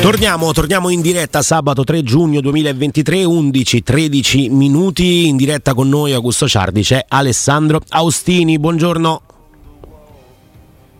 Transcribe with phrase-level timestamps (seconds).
[0.00, 5.26] Torniamo, torniamo in diretta sabato 3 giugno 2023, 11-13 minuti.
[5.26, 8.58] In diretta con noi Augusto Ciardi c'è Alessandro Austini.
[8.58, 9.22] Buongiorno.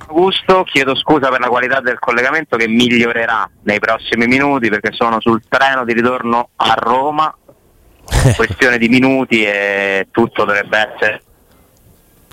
[0.09, 5.21] Augusto, chiedo scusa per la qualità del collegamento che migliorerà nei prossimi minuti perché sono
[5.21, 7.33] sul treno di ritorno a Roma.
[8.35, 11.23] Questione di minuti e tutto dovrebbe essere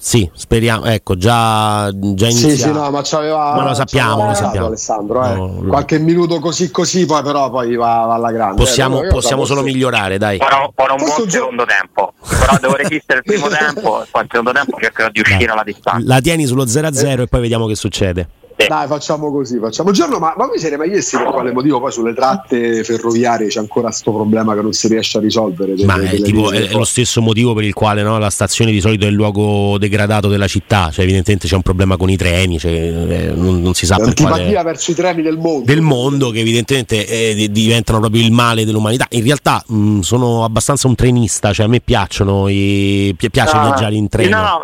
[0.06, 2.56] sì, speriamo, ecco, già, già iniziato.
[2.56, 3.56] Sì, sì, no, ma c'aveva.
[3.56, 4.66] Ma lo sappiamo, lo sappiamo.
[4.68, 5.34] Alessandro, eh.
[5.34, 8.58] No, Qualche minuto così così, poi però poi va, va alla grande.
[8.58, 10.40] Possiamo, eh, possiamo solo migliorare, dai.
[10.40, 14.08] Farò, farò un Questo buon gio- secondo tempo, però devo resistere il primo tempo e
[14.12, 16.06] poi il secondo tempo cercherò di uscire alla distanza.
[16.06, 18.28] La tieni sullo 0-0 e poi vediamo che succede.
[18.56, 21.92] Dai, facciamo così, facciamo giorno, ma, ma vi siete mai chiesti per quale motivo poi
[21.92, 25.74] sulle tratte ferroviarie c'è ancora questo problema che non si riesce a risolvere?
[25.74, 28.18] delle- Ma è, delle tipo, linee è- è lo stesso motivo per il quale no,
[28.20, 31.98] la stazione di solito è il luogo degradato della città, cioè evidentemente c'è un problema
[31.98, 35.22] con i treni, cioè, eh, non, non si sa per L'antipatia quale verso i treni
[35.24, 35.66] del mondo.
[35.66, 39.08] del mondo che evidentemente eh, di- diventano proprio il male dell'umanità.
[39.10, 43.62] In realtà mh, sono abbastanza un trenista, cioè a me piacciono i, pi- piace Ah,
[43.62, 44.36] viaggiare in treno.
[44.38, 44.62] No, no,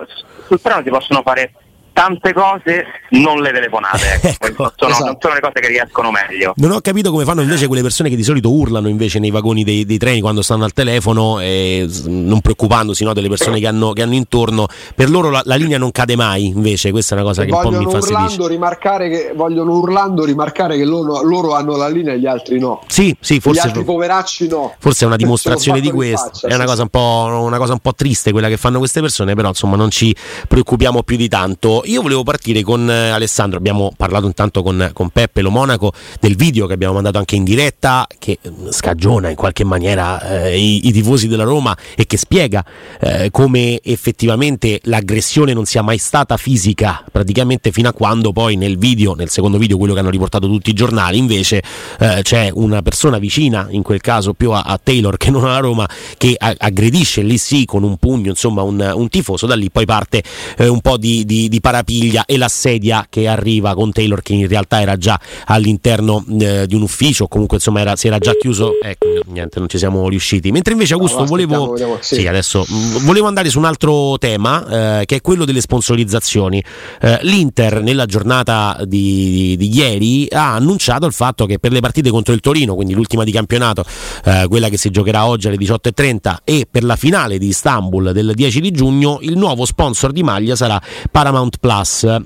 [0.47, 1.53] sul treno si possono fare
[2.00, 3.97] tante cose, non le telefonate.
[4.30, 4.47] Ecco.
[4.47, 5.05] Ecco, sono, esatto.
[5.05, 6.53] non sono le cose che riescono meglio.
[6.58, 9.64] Non ho capito come fanno invece quelle persone che di solito urlano invece nei vagoni
[9.64, 13.67] dei, dei treni quando stanno al telefono, e s- non preoccupandosi no, delle persone che
[13.67, 14.67] hanno, che hanno intorno.
[14.95, 17.59] Per loro la, la linea non cade mai, invece, questa è una cosa che un
[17.61, 18.23] po' mi vogliono infastidisce.
[18.23, 22.59] urlando, rimarcare che, vogliono urlando rimarcare che loro, loro hanno la linea e gli altri
[22.59, 22.81] no.
[22.88, 23.61] Sì, sì, Gli forse.
[23.61, 24.73] altri poveracci no.
[24.80, 27.73] Forse è una dimostrazione di questo, faccia, è una sì, cosa, un po', una cosa
[27.73, 30.16] un po' triste quella che fanno queste persone, però insomma non ci
[30.47, 31.81] preoccupiamo più di tanto.
[31.89, 36.35] Io volevo partire con eh, Alessandro, abbiamo parlato intanto con, con Peppe Lo Monaco del
[36.35, 40.88] video che abbiamo mandato anche in diretta, che eh, scagiona in qualche maniera eh, i,
[40.88, 42.63] i tifosi della Roma e che spiega
[42.99, 48.78] eh, come effettivamente l'aggressione non sia mai stata fisica, praticamente fino a quando poi nel
[48.78, 51.63] video, nel secondo video, quello che hanno riportato tutti i giornali, invece
[51.97, 55.57] eh, c'è una persona vicina, in quel caso più a, a Taylor che non alla
[55.57, 55.89] Roma,
[56.19, 59.85] che a- aggredisce lì sì con un pugno, insomma un, un tifoso, da lì poi
[59.85, 60.22] parte
[60.55, 64.47] eh, un po' di, di- di parapiglia e l'assedia che arriva con Taylor che in
[64.47, 68.73] realtà era già all'interno eh, di un ufficio, comunque insomma era- si era già chiuso,
[68.81, 70.51] ecco niente, non ci siamo riusciti.
[70.51, 71.72] Mentre invece Augusto no, volevo...
[71.72, 72.16] vediamo, sì.
[72.16, 76.63] Sì, adesso mh, volevo andare su un altro tema eh, che è quello delle sponsorizzazioni.
[77.01, 81.79] Eh, L'Inter nella giornata di, di- di ieri ha annunciato il fatto che per le
[81.79, 83.84] partite contro il Torino, quindi l'ultima di campionato,
[84.25, 88.34] eh, quella che si giocherà oggi alle 18.30 e per la finale di Istanbul del
[88.35, 91.69] 10 di giugno, il nuovo sponsor di maglia sarà Paramount Plus,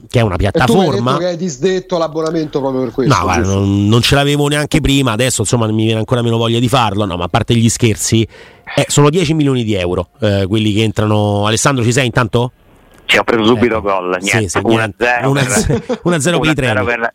[0.10, 1.12] che è una E tu mi hai piattaforma.
[1.12, 3.14] detto che hai disdetto l'abbonamento proprio per questo.
[3.16, 6.60] No, guarda, non, non ce l'avevo neanche prima, adesso insomma mi viene ancora meno voglia
[6.60, 8.28] di farlo, no, ma a parte gli scherzi,
[8.76, 11.46] eh, sono 10 milioni di euro eh, quelli che entrano.
[11.46, 12.52] Alessandro, ci sei intanto?
[13.06, 13.82] Ci ho preso subito Ecco.
[13.82, 14.96] gol, Sì, niente, sì, 1-0 niente.
[15.06, 16.80] per- 1-0 1-0 per i treni.
[16.80, 17.14] 1-0 per-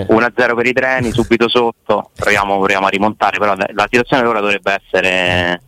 [0.00, 0.06] Eh.
[0.08, 4.80] 1-0 per i treni, subito sotto, proviamo, proviamo a rimontare, però la situazione ora dovrebbe
[4.82, 5.62] essere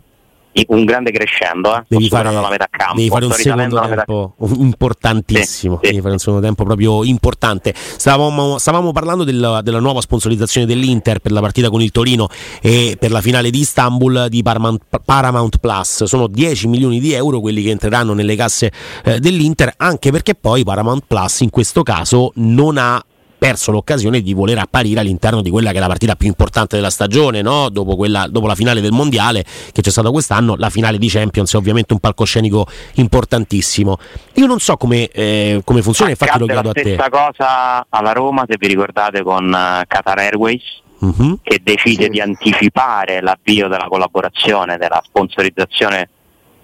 [0.69, 1.85] un grande crescendo, eh.
[1.89, 5.75] Devi fare, la metà campo, devi fare un secondo la metà tempo importantissimo.
[5.77, 5.91] Sì, sì.
[5.91, 7.73] Devi fare un secondo tempo proprio importante.
[7.75, 12.29] Stavamo, stavamo parlando della, della nuova sponsorizzazione dell'Inter per la partita con il Torino
[12.61, 16.05] e per la finale di Istanbul di Paramount, Paramount Plus.
[16.05, 18.73] Sono 10 milioni di euro quelli che entreranno nelle casse
[19.05, 23.03] eh, dell'Inter, anche perché poi Paramount Plus in questo caso non ha
[23.41, 26.91] perso l'occasione di voler apparire all'interno di quella che è la partita più importante della
[26.91, 27.71] stagione, no?
[27.71, 29.43] dopo, quella- dopo la finale del mondiale
[29.73, 33.97] che c'è stata quest'anno, la finale di Champions è ovviamente un palcoscenico importantissimo.
[34.35, 36.81] Io non so come, eh, come funziona, infatti lo chiedo a la te.
[36.81, 40.63] stessa cosa alla Roma, se vi ricordate, con eh, Qatar Airways,
[41.01, 41.39] Mhm.
[41.43, 42.09] che decide Sì.
[42.11, 46.11] di anticipare l'avvio della collaborazione, della sponsorizzazione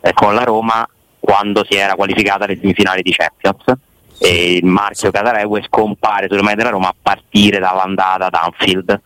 [0.02, 0.86] eh, con la Roma
[1.18, 3.64] quando si era qualificata alle semifinali di Champions.
[4.18, 9.00] E il marchio Qatar Airways compare sulle mani della Roma a partire dall'andata da Anfield.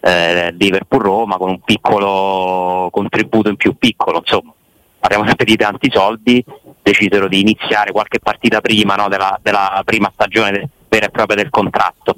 [0.00, 4.50] Eh, Liverpool-Roma con un piccolo contributo in più piccolo, insomma,
[4.98, 6.42] parliamo sempre di tanti soldi,
[6.82, 11.48] decisero di iniziare qualche partita prima no, della, della prima stagione vera e propria del
[11.48, 12.16] contratto.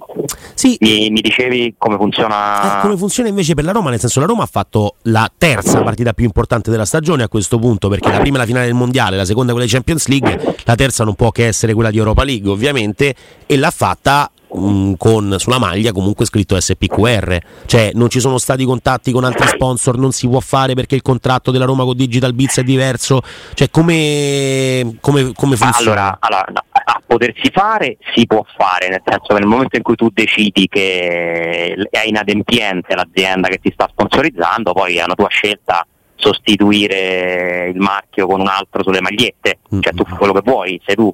[0.54, 2.78] Sì, Mi, mi dicevi come funziona?
[2.78, 3.90] Eh, come funziona invece per la Roma?
[3.90, 7.58] Nel senso, la Roma ha fatto la terza partita più importante della stagione a questo
[7.58, 10.08] punto, perché la prima è la finale del mondiale, la seconda è quella di Champions
[10.08, 13.14] League, la terza non può che essere quella di Europa League, ovviamente,
[13.46, 18.64] e l'ha fatta mh, con, sulla maglia comunque scritto SPQR, cioè non ci sono stati
[18.64, 22.34] contatti con altri sponsor, non si può fare perché il contratto della Roma con Digital
[22.34, 23.20] Biz è diverso,
[23.54, 26.18] cioè come, come, come funziona?
[26.20, 29.96] Allora, allora, a potersi fare si può fare, nel senso che nel momento in cui
[29.96, 35.86] tu decidi che è inadempiente l'azienda che ti sta sponsorizzando, poi è una tua scelta
[36.14, 40.94] sostituire il marchio con un altro sulle magliette, cioè tu fai quello che vuoi, sei
[40.94, 41.12] tu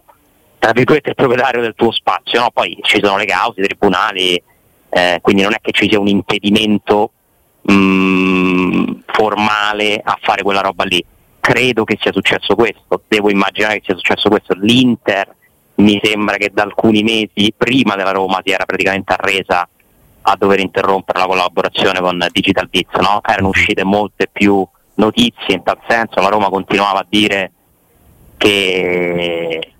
[0.58, 2.50] tra virgolette il proprietario del tuo spazio, no?
[2.52, 4.42] poi ci sono le cause, i tribunali,
[4.90, 7.12] eh, quindi non è che ci sia un impedimento
[7.62, 11.04] mh, mm, formale a fare quella roba lì.
[11.40, 14.54] Credo che sia successo questo, devo immaginare che sia successo questo.
[14.60, 15.34] L'Inter
[15.76, 19.68] mi sembra che da alcuni mesi prima della Roma si era praticamente arresa
[20.22, 23.20] a dover interrompere la collaborazione con Digital Bits, no?
[23.24, 27.52] erano uscite molte più notizie in tal senso, la Roma continuava a dire
[28.36, 29.72] che,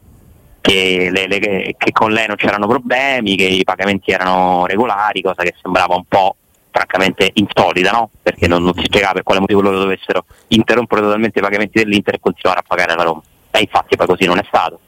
[0.61, 5.43] che, le, le, che, con lei non c'erano problemi, che i pagamenti erano regolari, cosa
[5.43, 6.37] che sembrava un po'
[6.71, 8.11] francamente insolita, no?
[8.23, 12.15] perché non, non, si spiegava per quale motivo loro dovessero interrompere totalmente i pagamenti dell'Inter
[12.15, 13.23] e continuare a pagare la Roma.
[13.51, 14.81] E infatti poi così non è stato.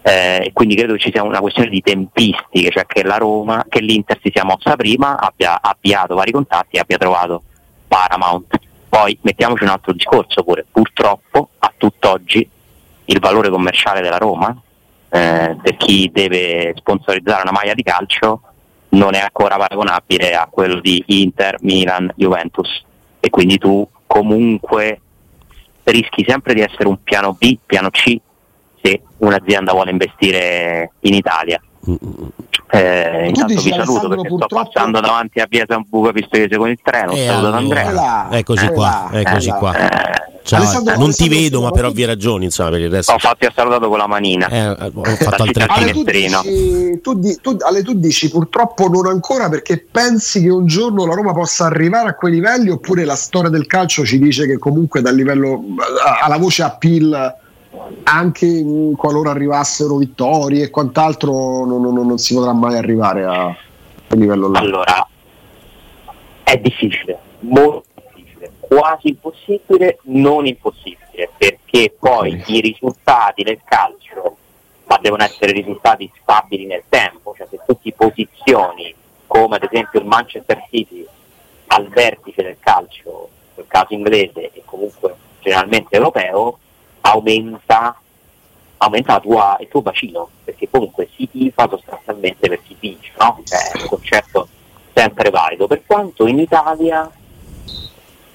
[0.00, 3.80] Eh, quindi credo che ci sia una questione di tempistiche, cioè che la Roma, che
[3.80, 7.42] l'Inter si sia mossa prima, abbia avviato vari contatti e abbia trovato
[7.86, 12.48] Paramount poi mettiamoci un altro discorso pure, purtroppo a tutt'oggi
[13.04, 14.54] il valore commerciale della Roma
[15.10, 18.42] eh, per chi deve sponsorizzare una maglia di calcio
[18.90, 22.84] non è ancora paragonabile a quello di Inter, Milan, Juventus
[23.20, 25.00] e quindi tu comunque
[25.84, 28.16] rischi sempre di essere un piano B, piano C
[28.82, 31.60] se un'azienda vuole investire in Italia.
[32.70, 36.58] Eh, intanto vi saluto perché sto passando davanti a via San Buca visto che sei
[36.58, 37.12] con il treno.
[37.12, 38.28] Eh, saluto allora, Andrea.
[38.30, 39.76] Eccoci eh, qua, eccoci qua.
[39.76, 43.12] Eh, Ciao, non ti vedo, ma per ovvie ragioni, insomma, per il resto.
[43.12, 44.48] Ho fatto salutato con la manina.
[44.48, 49.50] Eh, ho fatto Ale, tu dici, tu, di, tu, Ale, tu dici purtroppo non ancora
[49.50, 53.50] perché pensi che un giorno la Roma possa arrivare a quei livelli oppure la storia
[53.50, 55.62] del calcio ci dice che comunque dal livello
[56.22, 57.36] alla voce appeal
[58.04, 58.64] anche
[58.96, 63.56] qualora arrivassero vittorie e quant'altro non, non, non si potrà mai arrivare a, a
[64.14, 64.58] livello là.
[64.58, 65.08] Allora,
[66.42, 67.84] è difficile, molto
[68.14, 74.36] difficile, quasi impossibile, non impossibile, perché poi i risultati del calcio,
[74.86, 78.94] ma devono essere risultati stabili nel tempo, cioè se tu ti posizioni
[79.26, 81.06] come ad esempio il Manchester City
[81.66, 86.58] al vertice del calcio, nel caso inglese e comunque generalmente europeo,
[87.10, 87.96] aumenta,
[88.78, 93.40] aumenta tua, il tuo bacino, perché comunque si tifa sostanzialmente per chi vince, no?
[93.44, 94.48] Cioè, è un concetto
[94.94, 95.66] sempre valido.
[95.66, 97.10] Per quanto in Italia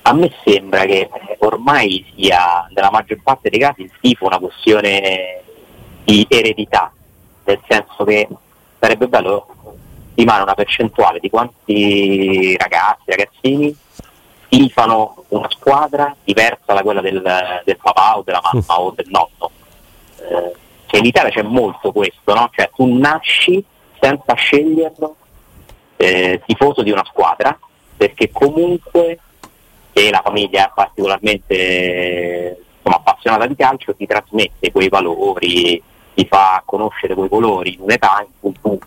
[0.05, 1.09] a me sembra che
[1.39, 5.41] ormai sia nella maggior parte dei casi il tifo una questione
[6.03, 6.91] di eredità,
[7.45, 8.27] nel senso che
[8.79, 9.47] sarebbe bello
[10.11, 13.75] stimare una percentuale di quanti ragazzi, ragazzini
[14.57, 17.21] tifano una squadra diversa da quella del,
[17.65, 19.49] del papà o della mamma o del nonno.
[20.17, 22.51] Eh, in Italia c'è molto questo, no?
[22.53, 23.63] Cioè tu nasci
[23.99, 25.15] senza sceglierlo
[25.97, 27.57] eh, tifoso di una squadra,
[27.97, 29.17] perché comunque
[29.91, 35.81] se la famiglia è particolarmente insomma, appassionata di calcio ti trasmette quei valori,
[36.13, 38.79] ti fa conoscere quei colori in un'età in cui tu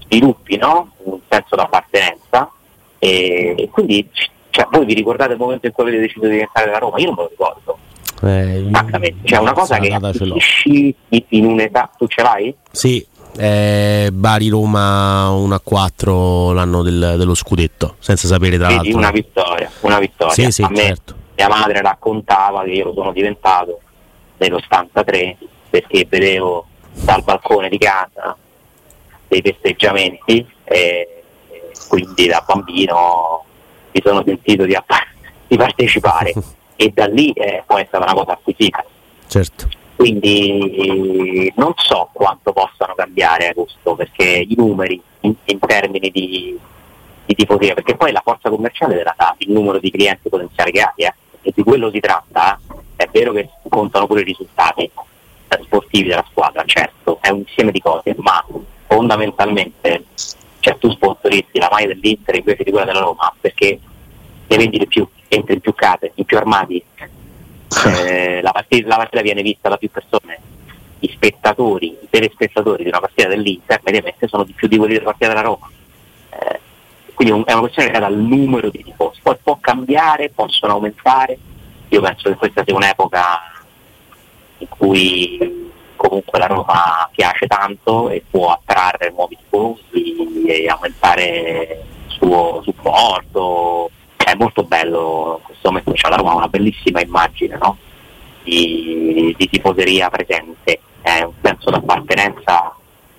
[0.00, 0.90] sviluppi no?
[1.04, 2.50] un senso d'appartenenza
[2.98, 4.06] e quindi
[4.52, 6.98] cioè, voi vi ricordate il momento in cui avete deciso di diventare la Roma?
[6.98, 7.78] Io non me lo ricordo.
[8.24, 12.54] Eh, cioè una cosa che capisci in un'età, tu ce l'hai?
[12.70, 13.04] Sì,
[13.38, 18.98] eh, Bari Roma 1 a 4 l'anno del, dello scudetto, senza sapere tra Vedi, l'altro.
[18.98, 20.34] Una vittoria, una vittoria.
[20.34, 21.14] Sì, sì, a me certo.
[21.34, 23.80] mia madre raccontava che io sono diventato
[24.36, 25.36] nell'83
[25.70, 28.36] perché vedevo dal balcone di casa
[29.26, 31.22] dei festeggiamenti e
[31.88, 33.44] quindi da bambino
[33.92, 34.76] mi sono sentito di,
[35.46, 36.32] di partecipare
[36.76, 38.84] e da lì eh, può essere una cosa acquisita.
[39.26, 39.68] Certo.
[39.96, 46.58] Quindi non so quanto possano cambiare a gusto, perché i numeri in, in termini di,
[47.24, 50.80] di, tifoseria, perché poi la forza commerciale della dà il numero di clienti potenziali che
[50.80, 52.58] hai, eh, e di quello si tratta,
[52.96, 53.04] eh.
[53.04, 54.90] è vero che contano pure i risultati
[55.64, 58.44] sportivi della squadra, certo, è un insieme di cose, ma
[58.86, 60.04] fondamentalmente
[60.62, 63.80] cioè tu sponsorizzi la maglia dell'Inter invece di quella della Roma perché
[64.46, 66.82] ne vendi di più, entri in più case, in più armadi,
[67.84, 70.38] eh, la, partita, la, partita, viene vista da più persone,
[71.00, 75.06] i spettatori, i telespettatori di una partita dell'Inter mediamente sono di più di quelli della
[75.06, 75.68] partita della Roma.
[76.30, 76.60] Eh,
[77.12, 81.36] quindi è una questione legata al numero di tifosi, poi può cambiare, possono aumentare,
[81.88, 83.24] io penso che questa sia un'epoca
[84.58, 85.70] in cui
[86.02, 93.90] comunque la Roma piace tanto e può attrarre nuovi tifosi e aumentare il suo supporto.
[94.16, 97.76] È molto bello in questo momento, cioè la Roma una bellissima immagine no?
[98.42, 102.74] di, di, tifoseria presente, è un senso d'appartenenza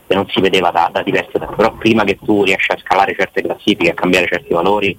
[0.06, 3.16] che non si vedeva da, da diverso tempo, però prima che tu riesci a scalare
[3.18, 4.98] certe classifiche, a cambiare certi valori,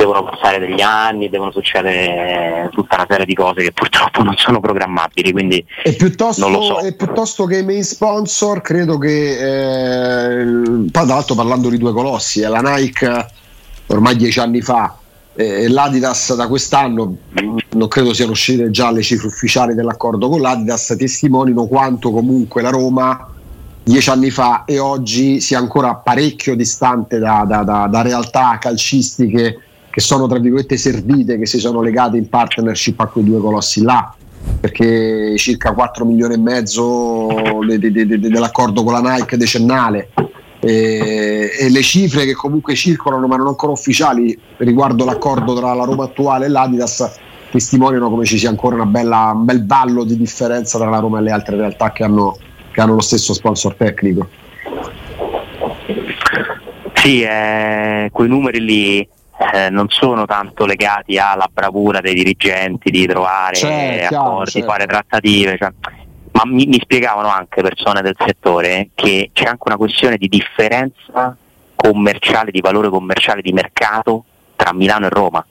[0.00, 4.58] devono passare degli anni, devono succedere tutta una serie di cose che purtroppo non sono
[4.58, 5.30] programmabili.
[5.30, 6.80] Quindi e piuttosto, non lo so.
[6.80, 11.92] e piuttosto che i main sponsor, credo che eh, poi tra l'altro parlando di due
[11.92, 13.26] colossi, eh, la Nike
[13.88, 14.96] ormai dieci anni fa
[15.34, 17.16] e l'Adidas da quest'anno
[17.70, 22.70] non credo siano uscite già le cifre ufficiali dell'accordo con l'Adidas testimoniano quanto comunque la
[22.70, 23.28] Roma
[23.82, 29.69] dieci anni fa e oggi sia ancora parecchio distante da, da, da, da realtà calcistiche
[29.90, 33.82] che sono tra virgolette servite, che si sono legate in partnership a quei due colossi
[33.82, 34.14] là,
[34.60, 37.28] perché circa 4 milioni e mezzo
[37.66, 40.10] de, de, de, dell'accordo con la Nike decennale
[40.60, 45.84] e, e, le cifre che comunque circolano ma non ancora ufficiali riguardo l'accordo tra la
[45.84, 47.18] Roma attuale e l'Adidas
[47.50, 51.22] testimoniano come ci sia ancora bella, un bel ballo di differenza tra la Roma e
[51.22, 52.36] le altre realtà che hanno,
[52.70, 54.28] che hanno lo stesso sponsor tecnico.
[56.94, 59.08] Sì, eh, quei numeri lì
[59.40, 64.68] eh, non sono tanto legati alla bravura dei dirigenti di trovare certo, accordi, certo.
[64.68, 65.72] fare trattative, cioè,
[66.32, 71.34] ma mi, mi, spiegavano anche persone del settore che c'è anche una questione di differenza
[71.74, 74.24] commerciale, di valore commerciale di mercato
[74.56, 75.46] tra Milano e Roma.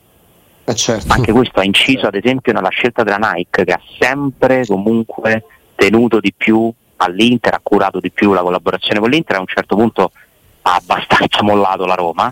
[0.65, 1.11] Eh certo.
[1.11, 6.19] Anche questo ha inciso ad esempio nella scelta della Nike che ha sempre comunque tenuto
[6.19, 10.11] di più all'Inter, ha curato di più la collaborazione con l'Inter, a un certo punto
[10.61, 12.31] ha abbastanza mollato la Roma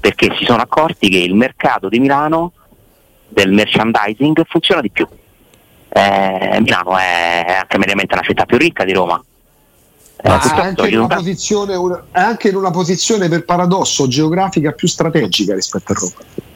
[0.00, 2.52] perché si sono accorti che il mercato di Milano
[3.28, 5.06] del merchandising funziona di più.
[5.92, 9.22] Eh, Milano è anche mediamente la città più ricca di Roma.
[10.22, 11.74] Eh, è, anche in una posizione,
[12.12, 16.48] è anche in una posizione per paradosso geografica più strategica rispetto a Roma.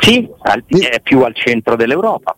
[0.00, 0.28] Sì,
[0.68, 2.36] è più al centro dell'Europa,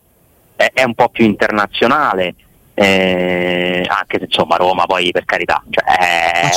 [0.55, 2.35] è, è un po' più internazionale,
[2.81, 6.49] eh, anche se insomma Roma poi per carità cioè, è,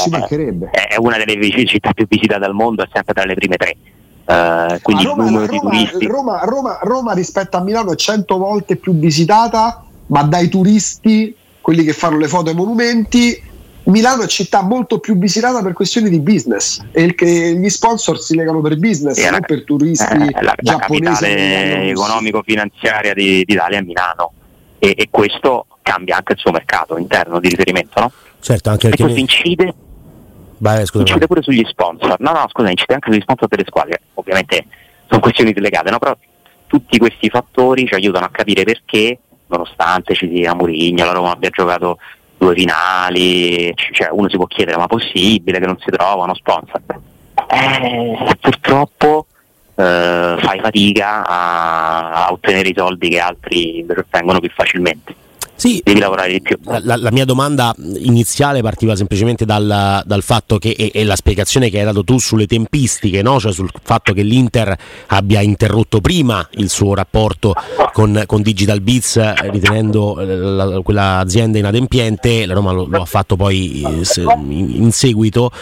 [0.70, 3.76] è, una delle città più visitate al mondo, è sempre tra le prime tre.
[4.24, 7.96] Uh, quindi Roma, il numero Roma, di turisti Roma, Roma, Roma, rispetto a Milano è
[7.96, 13.42] 100 volte più visitata, ma dai turisti, quelli che fanno le foto ai monumenti,
[13.84, 17.16] Milano è città molto più visitata per questioni di business e
[17.56, 21.02] gli sponsor si legano per business, sì, non la, per turisti eh, la, giapponesi.
[21.02, 24.32] La capitale economico-finanziaria di, d'Italia è Milano
[24.84, 28.12] e, e questo cambia anche il suo mercato interno di riferimento, no?
[28.40, 29.74] Certo, anche perché e questo incide,
[30.58, 32.18] vai, scusa, incide pure sugli sponsor.
[32.18, 34.00] No, no, scusa, incide anche sugli sponsor delle squadre.
[34.14, 34.66] Ovviamente
[35.06, 36.00] sono questioni delegate, no?
[36.00, 36.16] Però
[36.66, 41.50] tutti questi fattori ci aiutano a capire perché, nonostante ci sia Murigno, la Roma abbia
[41.50, 41.98] giocato
[42.36, 46.82] due finali, cioè uno si può chiedere ma possibile che non si trova uno sponsor?
[47.48, 49.26] Eh, purtroppo
[49.74, 55.14] fai fatica a, a, ottenere i soldi che altri ottengono più facilmente.
[55.62, 56.58] Sì, devi lavorare di più.
[56.64, 61.70] La, la, mia domanda iniziale partiva semplicemente dal, dal fatto che, e, e, la spiegazione
[61.70, 63.38] che hai dato tu sulle tempistiche, no?
[63.38, 64.76] cioè sul fatto che l'Inter
[65.06, 67.54] abbia interrotto prima il suo rapporto
[67.92, 73.36] con, con Digital Beats ritenendo eh, la, quell'azienda inadempiente, la Roma lo, lo ha fatto
[73.36, 75.52] poi eh, in, in seguito,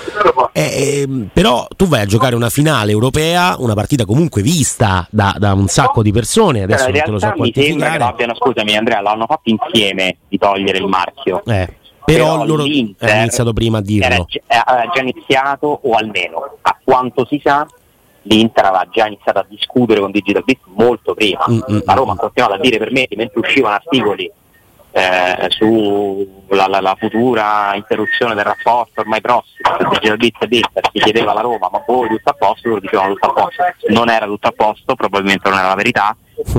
[0.53, 5.35] eh, eh, però tu vai a giocare una finale europea, una partita comunque vista da,
[5.37, 8.35] da un sacco di persone, adesso in non te lo so mi sembra che l'abbiano,
[8.35, 9.89] scusami Andrea, l'hanno fatto insieme
[10.29, 11.43] di togliere il marchio.
[11.47, 11.69] Eh,
[12.05, 14.27] però, però loro hanno iniziato prima a dirlo.
[14.47, 17.67] Era, aveva già iniziato, o almeno a quanto si sa,
[18.23, 21.45] l'Inter aveva già iniziato a discutere con Digital Beat molto prima.
[21.49, 24.31] Mm, mm, la Roma ha continuato a dire per me, mentre uscivano articoli
[24.93, 30.99] eh, sulla la, la futura interruzione del rapporto ormai prossimo, Digital Beat e Bitter si
[30.99, 33.63] chiedeva alla Roma ma voi tutto a posto, loro dicevano tutto a posto.
[33.89, 36.17] Non era tutto a posto, probabilmente non era la verità,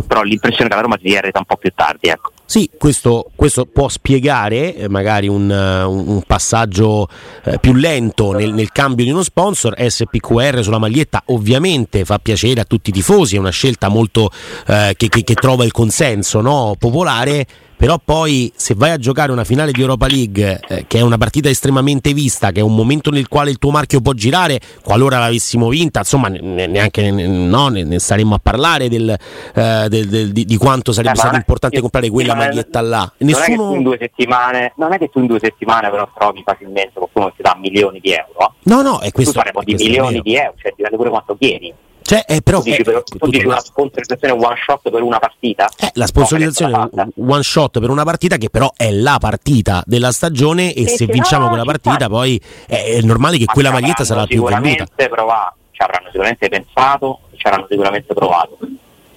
[0.08, 2.08] però l'impressione che la Roma si è resa un po' più tardi.
[2.08, 2.32] Ecco.
[2.52, 7.08] Sì, questo, questo, può spiegare eh, magari un, un, un passaggio
[7.46, 9.74] eh, più lento nel, nel, cambio di uno sponsor.
[9.78, 14.30] SPQR sulla maglietta ovviamente fa piacere a tutti i tifosi, è una scelta molto
[14.68, 16.76] eh, che, che, che, trova il consenso no?
[16.78, 17.48] popolare
[17.82, 21.18] però poi se vai a giocare una finale di Europa League eh, che è una
[21.18, 25.18] partita estremamente vista che è un momento nel quale il tuo marchio può girare qualora
[25.18, 30.46] l'avessimo vinta insomma neanche no, ne, ne staremmo a parlare del, eh, del, del, di,
[30.46, 33.64] di, quanto sarebbe eh, stato importante comprare quella maglietta là Nessuno...
[33.64, 36.92] non, è in due settimane, non è che tu in due settimane però trovi facilmente
[36.94, 38.54] qualcuno che ti dà milioni di euro.
[38.62, 41.74] No no è questo tu faremo di milioni di euro cioè dipende pure quanto chiedi
[42.12, 45.18] Cioè, eh, però, tu dici, eh, per, tu dici una sponsorizzazione one shot per una
[45.18, 45.70] partita?
[45.80, 50.74] Eh, la sponsorizzazione one shot per una partita che però è la partita della stagione
[50.74, 54.04] e sì, se vinciamo no, quella partita poi è, è normale che Ma quella maglietta
[54.04, 54.84] sarà più venduta.
[54.94, 58.58] Provato, ci avranno sicuramente pensato, ci avranno sicuramente provato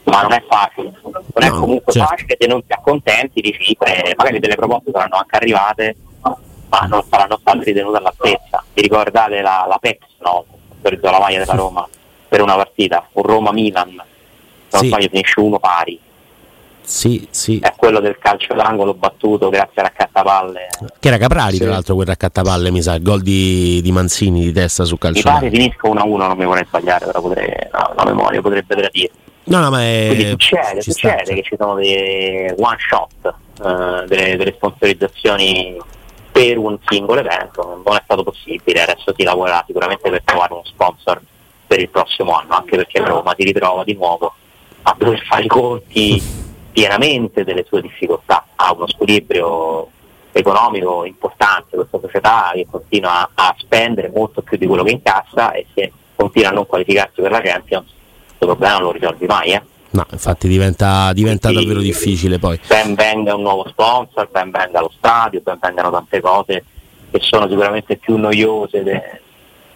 [0.04, 2.08] ma non è facile, non no, è comunque certo.
[2.10, 7.02] facile che non ti accontenti di cifre, magari delle proposte saranno anche arrivate, ma non
[7.10, 8.62] saranno state ritenute all'altezza.
[8.72, 10.44] Vi ricordate la, la Pepsi, no?
[10.76, 11.88] Autorizzò la maglia della Roma
[12.34, 14.02] per una partita, un Roma-Milan,
[14.66, 16.00] se non sbaglio finisce uno pari.
[16.82, 17.60] Sì, sì.
[17.60, 20.68] È quello del calcio d'angolo battuto grazie a raccattapalle.
[20.98, 21.62] Che era Caprari, sì.
[21.62, 25.28] tra l'altro, quel raccattapalle, mi sa, il gol di, di, Manzini di testa su calcio.
[25.28, 29.10] Mi pare finisca 1-1, non mi vorrei sbagliare, però potrei, no, la memoria potrebbe dire.
[29.44, 30.06] No, no, ma è...
[30.08, 35.76] Quindi succede, ci succede sta, che ci sono dei one shot, uh, delle, delle sponsorizzazioni
[36.32, 40.64] per un singolo evento, non è stato possibile, adesso si lavorerà sicuramente per trovare uno
[40.64, 41.20] sponsor
[41.75, 44.33] per il prossimo anno, anche perché Roma si ritrova di nuovo
[44.83, 46.23] a dover fare i conti
[46.71, 49.88] pienamente delle sue difficoltà, ha uno squilibrio
[50.31, 55.66] economico importante questa società che continua a spendere molto più di quello che incassa e
[55.75, 57.93] se continua a non qualificarsi per la Champions
[58.37, 59.50] questo problema non lo risolvi mai.
[59.52, 59.62] Eh?
[59.90, 62.59] No, infatti diventa, diventa davvero difficile poi.
[62.66, 66.64] Ben venga un nuovo sponsor, ben venga lo stadio, ben vengano tante cose
[67.11, 69.21] che sono sicuramente più noiose de,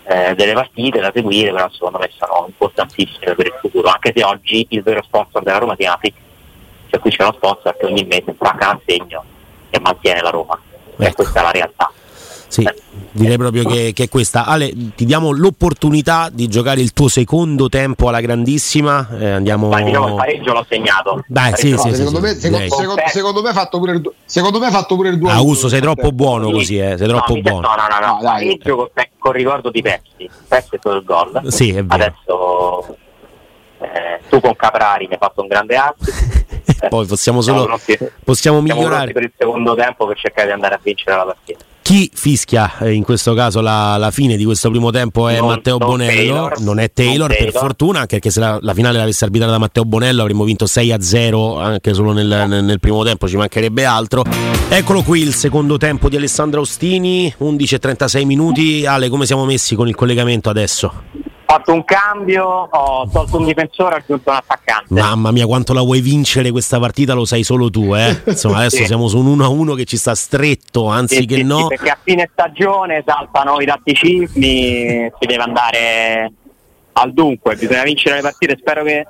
[0.08, 4.24] eh, delle partite da seguire, però secondo me sono importantissime per il futuro, anche se
[4.24, 6.14] oggi il vero sponsor della Roma si chiama Fix,
[6.88, 9.22] cioè qui c'è uno sponsor che ogni mese fa un segno
[9.68, 10.58] e mantiene la Roma,
[10.96, 11.04] ecco.
[11.04, 11.92] e questa è la realtà.
[12.48, 12.66] Sì,
[13.12, 14.46] direi proprio che, che, è questa.
[14.46, 19.06] Ale, ti diamo l'opportunità di giocare il tuo secondo tempo alla grandissima.
[19.18, 19.68] Eh, andiamo...
[19.68, 21.24] Dai, diciamo il pareggio l'ho segnato.
[21.26, 24.70] Dai, sì, sì, secondo, me, secondo, secondo, secondo, me fatto pure il, secondo me ha
[24.70, 27.68] fatto pure il 2 Augusto, sei troppo buono così, eh, sei troppo no, buono.
[27.68, 28.58] No, no, no, no, dai.
[28.58, 28.88] pareggio con,
[29.18, 30.30] con ricordo di Pepsi.
[30.48, 31.42] Pepsi è stato il gol.
[31.52, 32.02] Sì, è vero.
[32.02, 32.96] Adesso
[33.80, 36.04] eh, tu con Caprari mi hai fatto un grande atto.
[36.88, 37.78] Poi possiamo solo
[38.24, 41.64] possiamo migliorare per il secondo tempo per cercare di andare a vincere la partita.
[41.88, 45.48] Chi fischia eh, in questo caso la, la, fine di questo primo tempo è non,
[45.48, 47.62] Matteo non Bonello, Taylor, non è Taylor, non per Taylor.
[47.62, 51.58] fortuna, anche perché se la, la, finale l'avesse arbitrata da Matteo Bonello avremmo vinto 6-0
[51.58, 54.22] anche solo nel, nel, nel, primo tempo, ci mancherebbe altro.
[54.68, 58.84] Eccolo qui il secondo tempo di Alessandro Austini, 11-36 minuti.
[58.84, 60.92] Ale, come siamo messi con il collegamento adesso?
[61.50, 64.92] Fatto un cambio, ho tolto un difensore, ho aggiunto un attaccante.
[64.92, 68.20] Mamma mia, quanto la vuoi vincere questa partita lo sai solo tu, eh?
[68.28, 68.84] Insomma, adesso sì.
[68.84, 71.68] siamo su un 1-1 che ci sta stretto, anzi sì, che sì, no.
[71.68, 76.32] perché a fine stagione saltano i tatticismi, si deve andare
[76.92, 79.06] al dunque, bisogna vincere le partite, spero che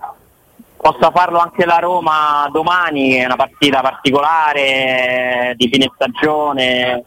[0.76, 7.02] possa farlo anche la Roma domani, è una partita particolare di fine stagione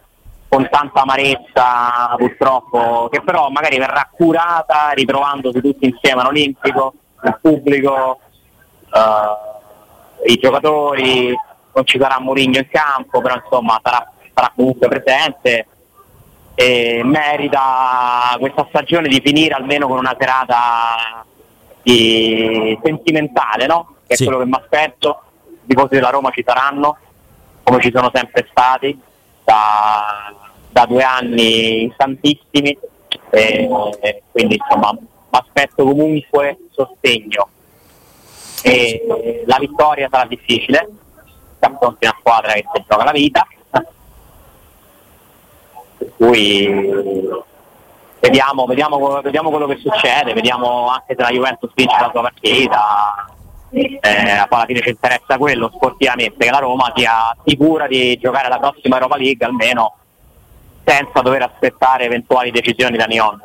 [0.52, 6.92] con tanta amarezza purtroppo, che però magari verrà curata ritrovandosi tutti insieme all'Olimpico,
[7.24, 8.20] il pubblico,
[8.92, 11.34] eh, i giocatori,
[11.72, 15.66] non ci sarà Mourinho in campo, però insomma sarà, sarà comunque presente
[16.54, 21.24] e merita questa stagione di finire almeno con una serata
[21.80, 22.78] di...
[22.84, 23.94] sentimentale, no?
[24.06, 24.24] che sì.
[24.24, 25.22] è quello che mi aspetto.
[25.64, 26.98] I tifosi della Roma ci saranno,
[27.62, 29.00] come ci sono sempre stati,
[29.44, 30.32] da,
[30.72, 32.76] da due anni tantissimi
[33.30, 33.68] e,
[34.30, 34.96] quindi insomma
[35.30, 37.48] aspetto comunque sostegno.
[38.62, 40.88] E la vittoria sarà difficile
[41.62, 43.46] siamo fronte a una squadra che si gioca la vita
[45.98, 46.66] per cui
[48.18, 53.26] vediamo, vediamo, vediamo quello che succede vediamo anche se la Juventus vince la sua partita
[53.70, 58.48] eh, poi alla fine ci interessa quello sportivamente che la Roma sia sicura di giocare
[58.48, 59.96] la prossima Europa League almeno
[60.84, 63.40] senza dover aspettare eventuali decisioni da Nyon.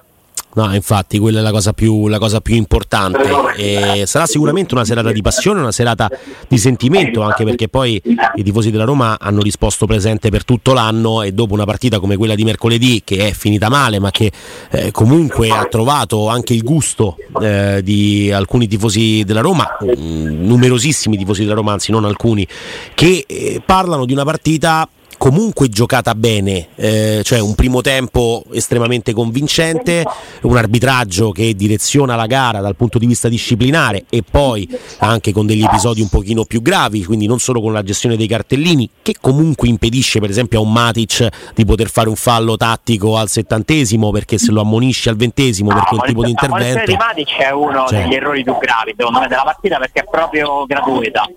[0.57, 3.29] No, infatti, quella è la cosa più, la cosa più importante.
[3.55, 6.09] E sarà sicuramente una serata di passione, una serata
[6.47, 8.01] di sentimento, anche perché poi
[8.35, 12.17] i tifosi della Roma hanno risposto presente per tutto l'anno e dopo una partita come
[12.17, 14.31] quella di mercoledì, che è finita male, ma che
[14.71, 21.17] eh, comunque ha trovato anche il gusto eh, di alcuni tifosi della Roma, mm, numerosissimi
[21.17, 22.47] tifosi della Roma, anzi non alcuni,
[22.95, 29.13] che eh, parlano di una partita comunque giocata bene, eh, cioè un primo tempo estremamente
[29.13, 30.03] convincente,
[30.43, 34.67] un arbitraggio che direziona la gara dal punto di vista disciplinare e poi
[34.99, 38.27] anche con degli episodi un pochino più gravi, quindi non solo con la gestione dei
[38.27, 43.17] cartellini, che comunque impedisce per esempio a un Matic di poter fare un fallo tattico
[43.17, 46.79] al settantesimo perché se lo ammonisce al ventesimo per quel tipo di intervento.
[46.79, 48.03] La di Matic è uno cioè.
[48.03, 51.27] degli errori più gravi secondo me della partita perché è proprio gratuita.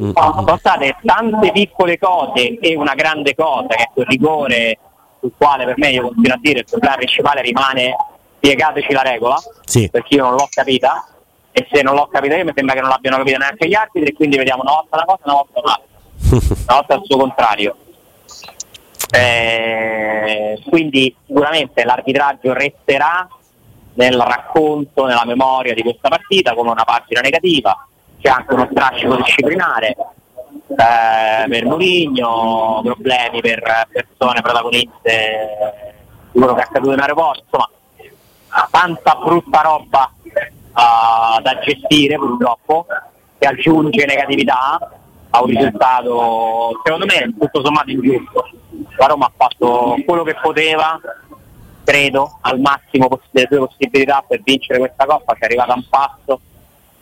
[0.00, 0.10] Mm.
[0.14, 4.78] Sono state tante piccole cose e una grande cosa che è quel rigore
[5.20, 7.94] sul quale per me io continuo a dire il problema principale rimane
[8.36, 9.88] spiegateci la regola sì.
[9.88, 11.06] perché io non l'ho capita
[11.52, 14.02] e se non l'ho capito io mi sembra che non l'abbiano capito neanche gli altri
[14.02, 17.76] e quindi vediamo una volta una cosa una volta un'altra una volta il suo contrario
[19.14, 23.28] eh, quindi sicuramente l'arbitraggio resterà
[23.94, 27.86] nel racconto, nella memoria di questa partita come una pagina negativa,
[28.22, 35.90] c'è anche uno strascico disciplinare eh, per Murigno, problemi per persone protagoniste
[36.30, 37.68] di quello che è accaduto in aeroporto, insomma
[38.70, 42.86] tanta brutta roba uh, da gestire purtroppo
[43.38, 44.78] che aggiunge negatività
[45.30, 48.48] a un risultato secondo me tutto sommato ingiusto.
[48.98, 51.00] La Roma ha fatto quello che poteva,
[51.82, 56.40] credo, al massimo delle sue possibilità per vincere questa coppa, ci è arrivata un passo,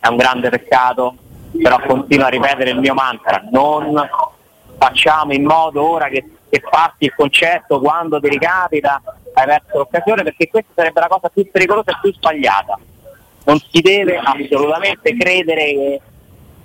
[0.01, 1.15] è un grande peccato,
[1.61, 4.09] però continuo a ripetere il mio mantra, non
[4.77, 8.99] facciamo in modo ora che, che passi il concetto quando ti ricapita
[9.33, 12.79] hai perso l'occasione perché questa sarebbe la cosa più pericolosa e più sbagliata.
[13.45, 16.01] Non si deve assolutamente credere che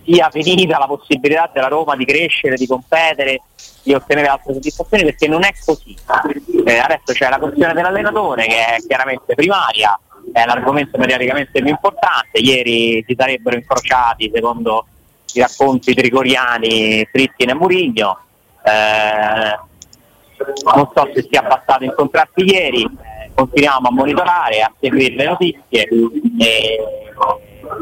[0.05, 3.43] sia finita la possibilità della Roma di crescere, di competere,
[3.83, 5.97] di ottenere altre soddisfazioni perché non è così.
[6.65, 9.99] Eh, adesso c'è la questione dell'allenatore che è chiaramente primaria,
[10.37, 12.39] è l'argomento mediaticamente più importante.
[12.41, 14.87] Ieri si sarebbero incrociati, secondo
[15.33, 18.19] i racconti tricoriani, Frittin e Murigno.
[18.63, 19.59] Eh,
[20.75, 25.15] non so se si è abbassato in contratti ieri, eh, continuiamo a monitorare, a seguire
[25.15, 25.89] le notizie.
[26.39, 26.85] E,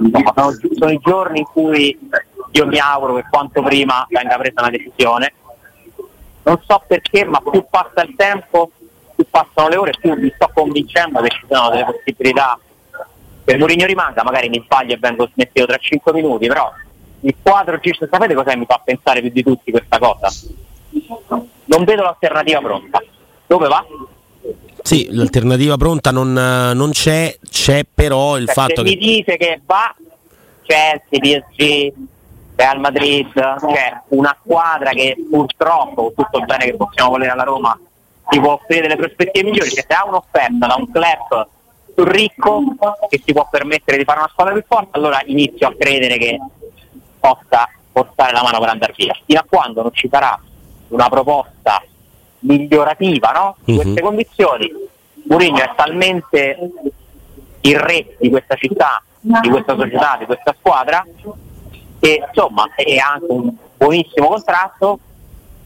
[0.00, 1.98] insomma, sono, sono, i giorni in cui
[2.52, 5.32] io mi auguro che quanto prima venga presa una decisione.
[6.44, 8.70] Non so perché, ma più passa il tempo,
[9.34, 12.58] passano le ore, più mi sto convincendo che ci sono delle possibilità
[13.44, 16.72] che Mourinho rimanga, magari mi sbaglio e vengo smettito tra 5 minuti, però
[17.20, 20.30] il quadro Gis, sapete cosa mi fa pensare più di tutti questa cosa?
[21.64, 23.02] Non vedo l'alternativa pronta.
[23.46, 23.84] Dove va?
[24.82, 28.88] Sì, l'alternativa pronta non, non c'è, c'è però il cioè, fatto se che...
[28.90, 29.94] mi dice che va
[30.62, 31.92] Chelsea, PSG,
[32.56, 37.78] Real Madrid, cioè una squadra che purtroppo, tutto il bene che possiamo volere alla Roma,
[38.28, 41.48] ti può offrire delle prospettive migliori, cioè se ha un'offerta da un club
[41.94, 42.62] più ricco
[43.08, 46.38] che si può permettere di fare una squadra più forte, allora inizio a credere che
[47.20, 49.16] possa portare la mano per andare via.
[49.24, 50.38] Fino a quando non ci sarà
[50.88, 51.82] una proposta
[52.40, 53.56] migliorativa no?
[53.64, 54.06] di queste uh-huh.
[54.06, 54.72] condizioni,
[55.26, 56.58] Mourinho è talmente
[57.60, 61.06] il re di questa città, di questa società, di questa squadra,
[62.00, 64.98] che insomma è anche un buonissimo contratto,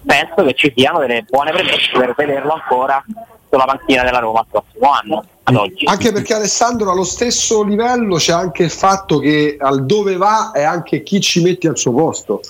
[0.04, 3.04] penso che ci siano delle buone premesse per vederlo ancora
[3.50, 5.24] sulla panchina della Roma il prossimo anno.
[5.44, 5.86] Ad oggi.
[5.86, 10.62] Anche perché Alessandro allo stesso livello c'è anche il fatto che al dove va è
[10.62, 12.42] anche chi ci metti al suo posto.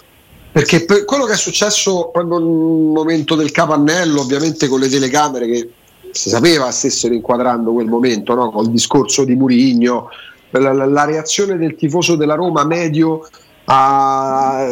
[0.51, 5.47] Perché per quello che è successo proprio nel momento del capannello, ovviamente con le telecamere
[5.47, 5.71] che
[6.11, 8.51] si sapeva stessero inquadrando quel momento, no?
[8.51, 10.09] col discorso di Murigno,
[10.51, 13.29] la, la, la reazione del tifoso della Roma medio
[13.71, 14.71] a,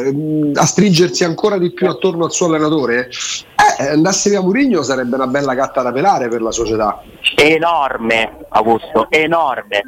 [0.55, 3.11] a, stringersi ancora di più attorno al suo allenatore,
[3.79, 7.03] eh, andasse via Murigno sarebbe una bella gatta da pelare per la società.
[7.37, 9.83] Enorme, Augusto, enorme.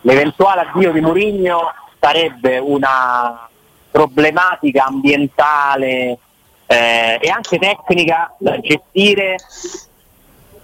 [0.00, 3.48] L'eventuale addio di Murigno sarebbe una
[3.92, 6.18] problematica ambientale
[6.66, 9.36] eh, e anche tecnica da gestire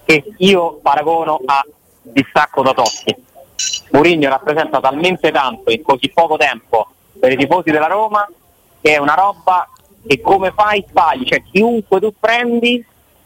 [0.05, 1.64] che io paragono a
[2.03, 3.14] distacco da Totti.
[3.93, 8.28] Murigno rappresenta talmente tanto in così poco tempo per i tifosi della Roma
[8.81, 9.68] che è una roba
[10.07, 12.85] che come fai sbagli, cioè chiunque tu prendi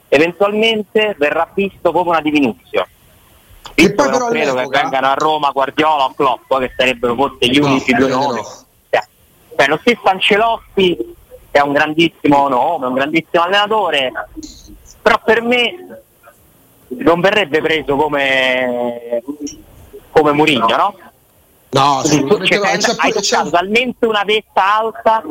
[0.08, 2.88] eventualmente verrà visto come una diminuzione.
[3.74, 7.58] Visto che non credo che vengano a Roma Guardiola o Klopp, che sarebbero forse gli
[7.58, 8.40] unici due nomi.
[8.40, 8.42] No.
[8.90, 9.06] Cioè,
[9.56, 10.96] cioè, lo stesso Ancelotti
[11.50, 14.12] che è un grandissimo nome, un grandissimo allenatore,
[15.00, 16.02] però per me
[16.88, 19.22] non verrebbe preso come,
[20.10, 20.96] come Murigno, no?
[21.72, 25.22] No, Quindi, cioè, hai, hai toccato talmente una vetta alta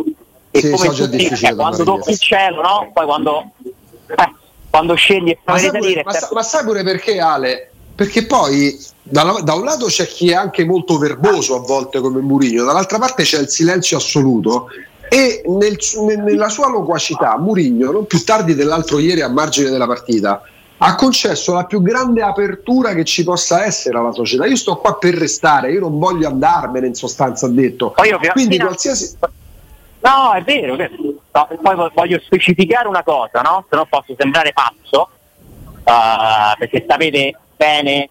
[0.50, 2.92] che sì, come so tutti, cioè, quando tocchi il cielo, no?
[2.92, 4.34] Poi quando, eh,
[4.70, 7.72] quando scegli e ma, sai pure, ma, ma sai pure perché Ale?
[7.94, 12.22] Perché poi da, da, un lato c'è chi è anche molto verboso a volte come
[12.22, 14.70] Murigno, dall'altra parte c'è il silenzio assoluto
[15.10, 15.78] e nel,
[16.24, 20.42] nella sua loquacità Murigno, non più tardi dell'altro ieri a margine della partita,
[20.84, 24.48] ha concesso la più grande apertura che ci possa essere alla società.
[24.48, 27.92] Io sto qua per restare, io non voglio andarmene in sostanza, ha detto.
[27.92, 29.16] Poi Quindi qualsiasi...
[30.00, 30.94] No, è vero, è vero.
[31.32, 33.64] No, poi voglio specificare una cosa, no?
[33.70, 35.10] Se no posso sembrare pazzo,
[35.84, 38.10] uh, perché sapete bene,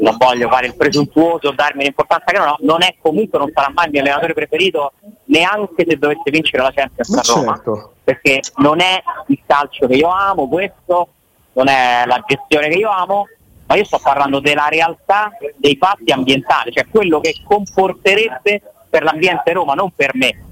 [0.00, 3.84] non voglio fare il presuntuoso, darmi l'importanza che no, non è comunque, non sarà mai
[3.84, 4.92] il mio allenatore preferito,
[5.24, 7.92] neanche se dovesse vincere la Champions a Roma, certo.
[8.02, 11.08] perché non è il calcio che io amo, questo
[11.56, 13.26] non è la gestione che io amo,
[13.66, 19.52] ma io sto parlando della realtà dei fatti ambientali, cioè quello che comporterebbe per l'ambiente
[19.52, 20.42] Roma, non per me.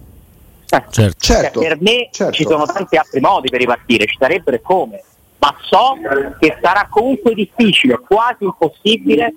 [0.66, 0.90] Certo.
[0.90, 2.32] Cioè, Certo, per me certo.
[2.32, 5.02] ci sono tanti altri modi per ripartire, ci sarebbero e come,
[5.38, 5.96] ma so
[6.40, 9.32] che sarà comunque difficile, quasi impossibile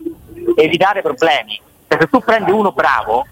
[0.55, 1.61] evitare problemi.
[1.85, 3.25] Perché se tu prendi uno bravo,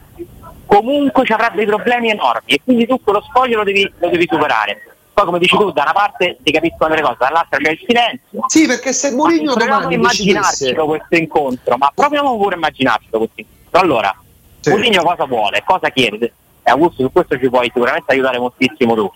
[0.65, 4.27] comunque ci avrà dei problemi enormi e quindi tu quello scoglio lo devi, lo devi
[4.29, 4.94] superare.
[5.15, 8.43] Poi come dici tu, da una parte ti capiscono delle cose, dall'altra c'è il silenzio.
[8.47, 13.35] Sì, perché se Mourinho domani decidesse immaginarcelo questo incontro, ma proviamo pure a immaginarcelo questo
[13.37, 13.79] incontro.
[13.79, 14.15] Allora,
[14.59, 14.69] Sì.
[14.71, 15.63] Mourinho cosa vuole?
[15.65, 16.33] Cosa chiede?
[16.63, 19.09] E Augusto su questo ci puoi sicuramente aiutare moltissimo tu.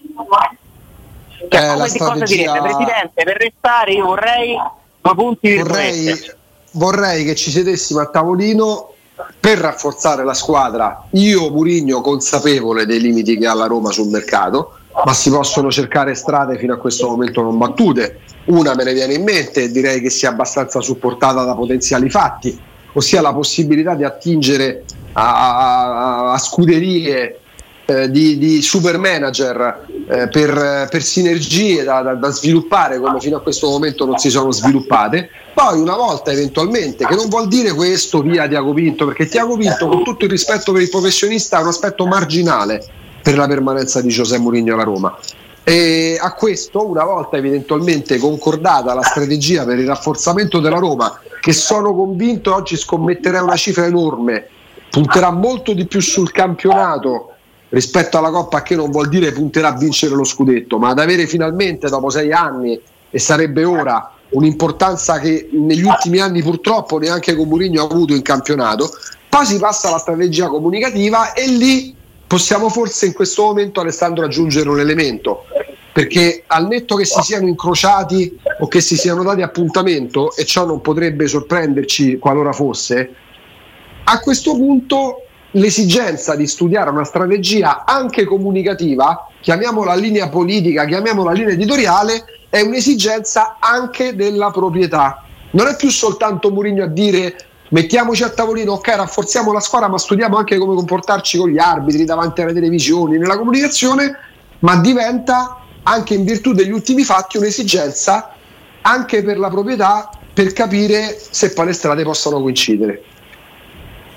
[1.49, 2.59] Cioè, Eh, come di cosa strategia- direbbe?
[2.61, 4.57] Presidente, per restare io vorrei
[5.01, 6.31] due punti vorrei,
[6.71, 8.93] vorrei che ci sedessimo a tavolino
[9.39, 11.07] per rafforzare la squadra.
[11.11, 16.15] Io, Murigno, consapevole dei limiti che ha la Roma sul mercato, ma si possono cercare
[16.15, 18.19] strade fino a questo momento non battute.
[18.45, 22.59] Una me ne viene in mente direi che sia abbastanza supportata da potenziali fatti,
[22.93, 27.39] ossia la possibilità di attingere a, a- a scuderie
[27.85, 33.37] eh, di, di super manager eh, per, per sinergie da, da- da sviluppare come fino
[33.37, 35.29] a questo momento non si sono sviluppate.
[35.53, 39.87] Poi una volta eventualmente, che non vuol dire questo via Tiago Pinto, perché Tiago Pinto
[39.87, 42.83] con tutto il rispetto per il professionista è un aspetto marginale
[43.21, 45.17] per la permanenza di Giuseppe Mourinho alla Roma.
[45.63, 51.53] E a questo, una volta eventualmente concordata la strategia per il rafforzamento della Roma, che
[51.53, 54.47] sono convinto oggi scommetterà una cifra enorme,
[54.89, 57.33] punterà molto di più sul campionato
[57.69, 61.27] rispetto alla Coppa, che non vuol dire punterà a vincere lo scudetto, ma ad avere
[61.27, 62.79] finalmente dopo sei anni,
[63.11, 68.21] e sarebbe ora, un'importanza che negli ultimi anni purtroppo neanche con Mourinho ha avuto in
[68.21, 68.89] campionato.
[69.29, 71.95] Poi si passa alla strategia comunicativa e lì
[72.29, 75.45] possiamo forse in questo momento Alessandro aggiungere un elemento
[75.91, 80.63] perché al netto che si siano incrociati o che si siano dati appuntamento e ciò
[80.63, 83.15] non potrebbe sorprenderci qualora fosse
[84.03, 91.53] a questo punto l'esigenza di studiare una strategia anche comunicativa, chiamiamola linea politica, chiamiamola linea
[91.53, 95.23] editoriale, è un'esigenza anche della proprietà.
[95.51, 99.97] Non è più soltanto Mourinho a dire mettiamoci a tavolino, ok, rafforziamo la squadra, ma
[99.97, 104.17] studiamo anche come comportarci con gli arbitri davanti alle televisioni, nella comunicazione,
[104.59, 108.33] ma diventa anche in virtù degli ultimi fatti un'esigenza
[108.81, 113.03] anche per la proprietà per capire se poi le strade possono coincidere.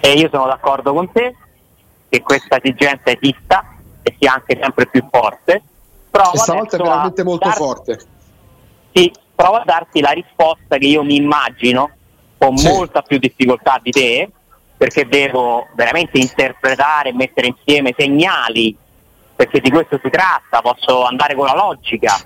[0.00, 1.34] E io sono d'accordo con te
[2.08, 3.64] che questa esigenza esista
[4.02, 5.62] e sia anche sempre più forte.
[6.10, 8.00] Provo E stavolta è veramente molto dar- forte.
[8.92, 11.90] Sì, provo a darti la risposta che io mi immagino
[12.42, 12.66] con Sì.
[12.66, 14.28] molta più difficoltà di te,
[14.76, 18.76] perché devo veramente interpretare e mettere insieme segnali,
[19.36, 22.18] perché di questo si tratta, posso andare con la logica,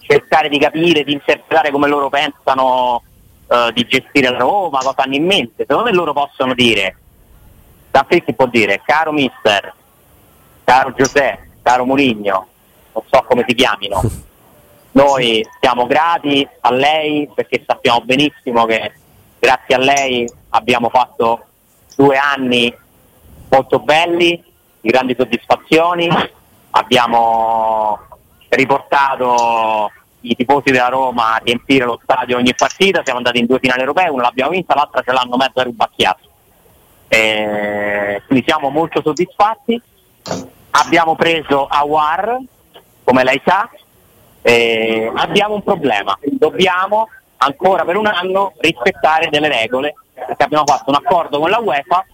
[0.00, 3.02] cercare di capire, di interpretare come loro pensano
[3.46, 5.66] eh, di gestire la Roma, cosa hanno in mente.
[5.68, 6.96] Secondo me loro possono dire,
[7.90, 9.74] da si può dire, caro mister,
[10.64, 12.46] caro Giuseppe, caro Murigno,
[12.94, 14.00] non so come si chiamino,
[14.92, 18.92] noi siamo grati a lei perché sappiamo benissimo che
[19.42, 21.46] grazie a lei abbiamo fatto
[21.96, 22.72] due anni
[23.50, 24.40] molto belli,
[24.80, 26.08] di grandi soddisfazioni,
[26.70, 27.98] abbiamo
[28.50, 33.58] riportato i tifosi della Roma a riempire lo stadio ogni partita, siamo andati in due
[33.60, 36.20] finali europee, una l'abbiamo vinta, l'altra ce l'hanno mezza rubacchiata.
[37.08, 39.82] Eh, quindi siamo molto soddisfatti.
[40.70, 42.38] Abbiamo preso Awar,
[43.02, 43.68] come lei sa,
[45.14, 47.08] abbiamo un problema, dobbiamo
[47.44, 52.04] ancora per un anno rispettare delle regole, perché abbiamo fatto un accordo con la UEFA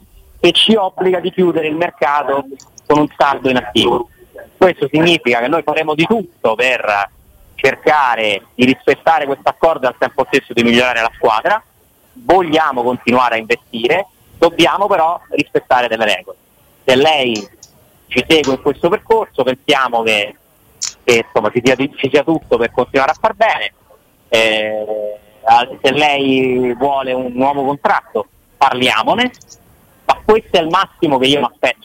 [0.40, 2.44] che ci obbliga di chiudere il mercato
[2.86, 4.08] con un saldo inattivo.
[4.56, 7.10] Questo significa che noi faremo di tutto per
[7.54, 11.62] cercare di rispettare questo accordo e al tempo stesso di migliorare la squadra,
[12.12, 14.06] vogliamo continuare a investire,
[14.38, 16.36] dobbiamo però rispettare delle regole.
[16.84, 17.34] Se lei
[18.06, 20.36] ci segue in questo percorso, pensiamo che,
[21.04, 23.72] che, insomma, ci, sia, ci sia tutto per continuare a far bene.
[24.28, 24.84] Eh,
[25.82, 29.30] se lei vuole un nuovo contratto, parliamone,
[30.04, 31.80] ma questo è il massimo che io mi aspetto.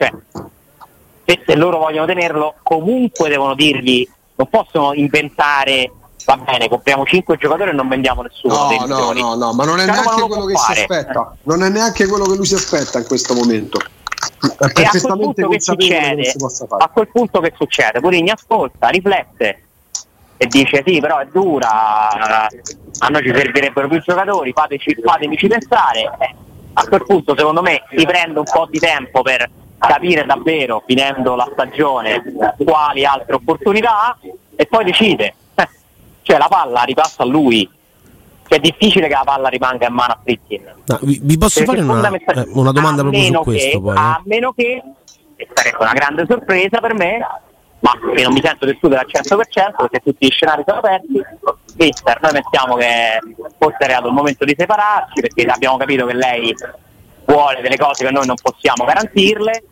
[1.25, 5.91] Cioè, se, loro vogliono tenerlo, comunque devono dirgli, non possono inventare,
[6.25, 8.53] va bene, compriamo 5 giocatori e non vendiamo nessuno.
[8.53, 10.81] No, no, no, no, ma non è Diciamo, neanche lo quello che si fare.
[10.81, 11.35] aspetta.
[11.43, 13.79] Non è neanche quello che lui si aspetta in questo momento.
[13.79, 16.23] È E a quel perfettamente punto che che succede?
[16.25, 16.83] si fare.
[16.83, 17.99] A quel punto che succede?
[18.01, 19.62] Purigni ascolta, riflette
[20.37, 26.11] e dice sì, però è dura, a noi ci servirebbero più giocatori, fateci, fatemici pensare.
[26.75, 31.35] A quel punto secondo me si prende un po' di tempo per capire davvero, finendo
[31.35, 32.23] la stagione,
[32.57, 34.17] quali altre opportunità ha
[34.55, 35.35] e poi decide.
[36.23, 37.69] Cioè la palla ripassa a lui.
[38.47, 40.73] è difficile che la palla rimanga in mano a Fritkin.
[40.85, 43.69] No, vi, vi, posso Perché fare una, eh, una domanda proprio su questo?
[43.69, 44.27] Che, poi, A eh?
[44.27, 44.81] meno che,
[45.35, 47.27] e sarebbe una grande sorpresa per me,
[47.83, 51.21] ma che non mi sento del tutto al 100% perché tutti gli scenari sono aperti.
[51.75, 53.19] Mister, noi pensiamo che
[53.57, 56.55] forse è arrivato il momento di separarci perché abbiamo capito che lei
[57.25, 59.63] vuole delle cose che noi non possiamo garantirle,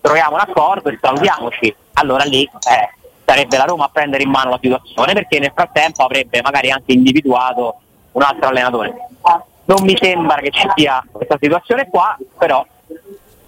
[0.00, 1.74] troviamo un accordo e salutiamoci.
[1.94, 6.04] Allora lì eh, sarebbe la Roma a prendere in mano la situazione perché nel frattempo
[6.04, 7.80] avrebbe magari anche individuato
[8.12, 8.94] un altro allenatore.
[9.66, 12.62] Non mi sembra che ci sia questa situazione qua, però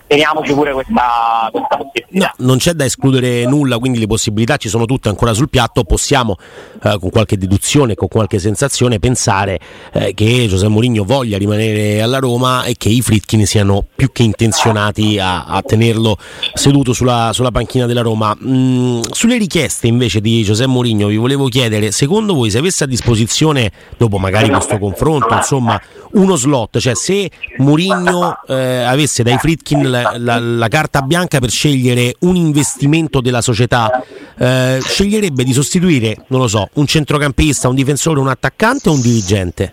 [0.07, 2.35] teniamoci pure questa, questa possibilità.
[2.39, 5.85] No, non c'è da escludere nulla, quindi le possibilità ci sono tutte ancora sul piatto.
[5.85, 6.37] Possiamo,
[6.83, 9.59] eh, con qualche deduzione, con qualche sensazione, pensare
[9.93, 14.23] eh, che Giuseppe Mourinho voglia rimanere alla Roma e che i Fritkin siano più che
[14.23, 16.17] intenzionati a, a tenerlo
[16.55, 18.37] seduto sulla, sulla, panchina della Roma.
[18.41, 22.87] Mm, sulle richieste invece di Giuseppe Mourinho, vi volevo chiedere, secondo voi, se avesse a
[22.87, 25.81] disposizione, dopo magari questo confronto, insomma,
[26.13, 31.51] uno slot, cioè se Mourinho eh, avesse dai Fritkin la, la, la, carta bianca per
[31.51, 34.03] scegliere un investimento della società,
[34.39, 39.01] eh, sceglierebbe di sostituire, non lo so, un centrocampista, un difensore, un attaccante o un
[39.01, 39.73] dirigente?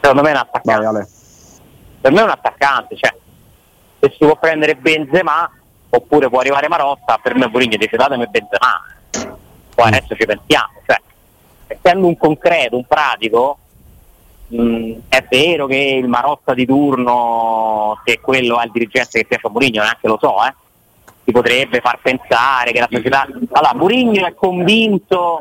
[0.00, 0.86] Secondo me è un attaccante.
[0.86, 1.06] Vai,
[2.00, 3.14] per me è un attaccante, cioè
[4.00, 5.50] se si può prendere Benzema
[5.90, 9.38] oppure può arrivare Marotta, per me Mourinho dice datemi Benzema.
[9.74, 9.94] Poi Mm.
[9.94, 11.00] adesso ci pensiamo, cioè
[11.66, 13.58] essendo un concreto, un pratico,
[14.50, 19.46] mh, è vero che il Marotta di turno, se quello è il dirigente che piace
[19.46, 20.54] a Mourinho, neanche lo so, eh,
[21.24, 23.26] si potrebbe far pensare che la società...
[23.52, 25.40] Allora, Mourinho è convinto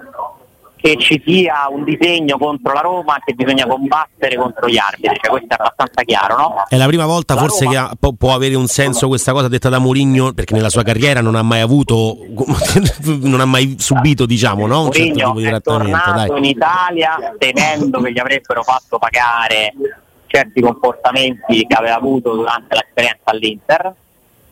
[0.82, 5.30] che ci sia un disegno contro la Roma che bisogna combattere contro gli arbitri, cioè
[5.30, 6.64] questo è abbastanza chiaro, no?
[6.70, 9.34] È la prima volta La forse Roma- che ha- può, può avere un senso questa
[9.34, 12.18] cosa detta da Mourinho, perché nella sua carriera non ha mai avuto,
[13.04, 14.86] non ha mai subito, diciamo, no?
[14.86, 15.98] un certo Mourinho tipo di trattamento.
[16.00, 16.50] tornato in Dai.
[16.52, 19.74] Italia temendo che gli avrebbero fatto pagare
[20.28, 23.94] certi comportamenti che aveva avuto durante l'esperienza all'Inter.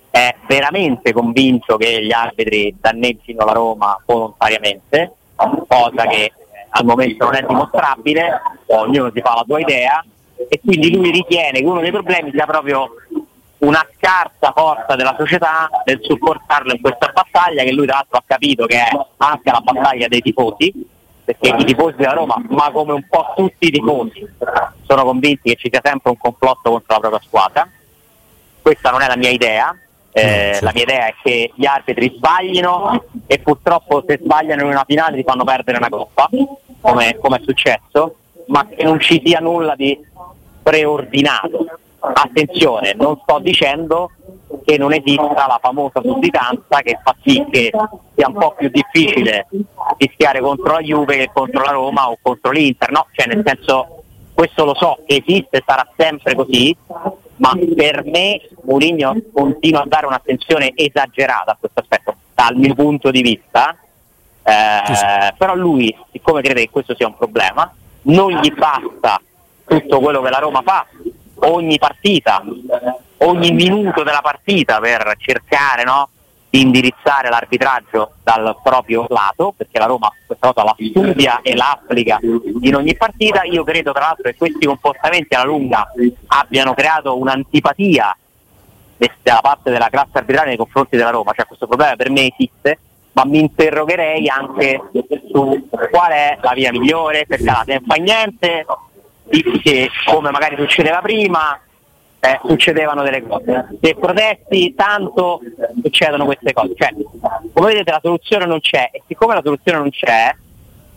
[0.10, 5.13] È veramente convinto che gli arbitri danneggino la Roma volontariamente,
[5.67, 6.32] cosa che
[6.69, 10.04] al momento non è dimostrabile, ognuno si fa la sua idea
[10.50, 12.89] e quindi lui ritiene che uno dei problemi sia proprio
[13.60, 18.23] una scarsa forza della società nel supportarlo in questa battaglia che lui tra l'altro ha
[18.26, 20.71] capito che è anche la battaglia dei tifosi
[21.23, 24.26] perché i tifosi della Roma ma come un po' tutti i tifosi
[24.86, 27.69] sono convinti che ci sia sempre un complotto contro la propria squadra.
[28.62, 29.76] Questa non è la mia idea
[30.17, 30.63] eh, sì.
[30.63, 35.17] la mia idea è che gli arbitri sbaglino e purtroppo se sbagliano in una finale
[35.17, 36.30] ti fanno perdere una coppa
[36.82, 38.15] come, come è successo
[38.47, 39.97] ma che non ci sia nulla di
[40.63, 41.65] preordinato
[41.99, 44.12] attenzione, non sto dicendo
[44.63, 47.71] che non esista la famosa sudditanza che fa sì che
[48.15, 49.47] sia un po' più difficile
[49.97, 53.08] fischiare contro la Juve che contro la Roma o contro l'Inter, no?
[53.12, 53.97] Cioè nel senso
[54.38, 56.78] questo lo so che esiste, sarà sempre così,
[57.38, 63.10] ma per me Mourinho continua a dare un'attenzione esagerata a questo aspetto, dal mio punto
[63.10, 63.76] di vista,
[64.43, 67.73] eh, però lui, siccome crede che questo sia un problema,
[68.04, 69.19] non gli basta
[69.65, 70.86] tutto quello che la Roma fa,
[71.39, 72.43] ogni partita,
[73.17, 76.10] ogni minuto della partita per cercare no,
[76.52, 82.20] indirizzare l'arbitraggio dal proprio lato, perché la Roma questa cosa la studia e la applica
[82.22, 83.44] in ogni partita.
[83.44, 85.92] Io credo tra l'altro che questi comportamenti alla lunga
[86.28, 88.18] abbiano creato un'antipatia
[89.22, 92.80] da parte della classe arbitrale nei confronti della Roma, cioè questo problema per me esiste,
[93.12, 94.82] ma mi interrogherei anche
[95.32, 98.66] su qual è la via migliore, perché la non fa niente,
[99.24, 101.60] dici che come magari succedeva prima,
[102.19, 103.67] eh, succedevano delle cose.
[103.82, 105.39] Se protesti tanto
[105.82, 106.73] succedono queste cose.
[106.75, 106.93] Cioè,
[107.53, 110.36] come vedete la soluzione non c'è e siccome la soluzione non c'è,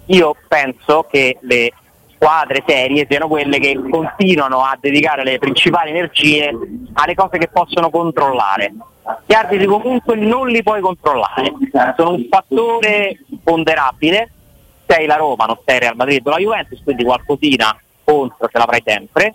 [0.07, 1.73] io penso che le
[2.15, 6.53] squadre serie siano quelle che continuano a dedicare le principali energie
[6.93, 8.75] alle cose che possono controllare.
[9.25, 11.53] Gli arbitri comunque non li puoi controllare,
[11.97, 14.31] sono un fattore ponderabile,
[14.87, 18.83] sei la Roma, non sei Real Madrid o la Juventus, quindi qualcosina contro ce l'avrai
[18.85, 19.35] sempre,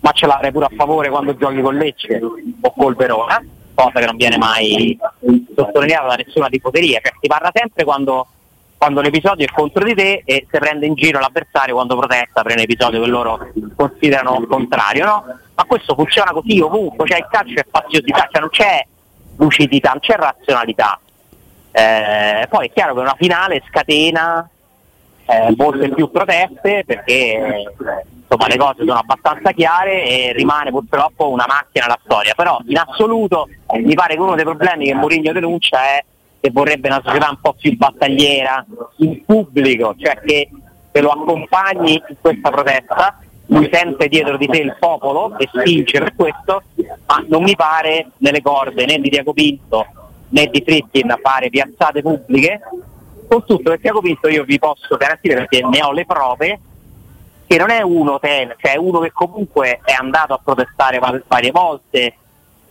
[0.00, 2.20] ma ce l'avrai pure a favore quando giochi con Lecce
[2.60, 3.42] o col Verona,
[3.74, 4.98] cosa che non viene mai
[5.54, 8.26] sottolineata da nessuna tifoseria, cioè si parla sempre quando,
[8.78, 12.52] quando l'episodio è contro di te e si prende in giro l'avversario quando protesta per
[12.52, 15.24] un episodio che loro considerano contrario, no?
[15.54, 18.86] Ma questo funziona così ovunque, cioè il calcio è faziosità, cioè non c'è
[19.36, 21.00] lucidità, non c'è razionalità.
[21.72, 24.48] Eh, poi è chiaro che una finale scatena
[25.26, 27.74] eh, molte più proteste perché
[28.28, 32.34] insomma, le cose sono abbastanza chiare e rimane purtroppo una macchina la storia.
[32.34, 36.04] Però in assoluto eh, mi pare che uno dei problemi che Mourinho denuncia è
[36.40, 38.64] che vorrebbe una società un po' più battagliera
[38.98, 40.48] in pubblico, cioè che
[40.96, 43.18] che lo accompagni in questa protesta,
[43.48, 46.62] lui sente dietro di sé il popolo e spinge per questo,
[47.04, 49.86] ma non mi pare nelle corde né di Diaco Pinto
[50.30, 52.60] né di Fritkin a fare piazzate pubbliche,
[53.28, 56.60] con tutto che Diaco Pinto io vi posso garantire perché ne ho le prove,
[57.46, 61.50] che non è uno ten, cioè è uno che comunque è andato a protestare varie
[61.50, 62.16] volte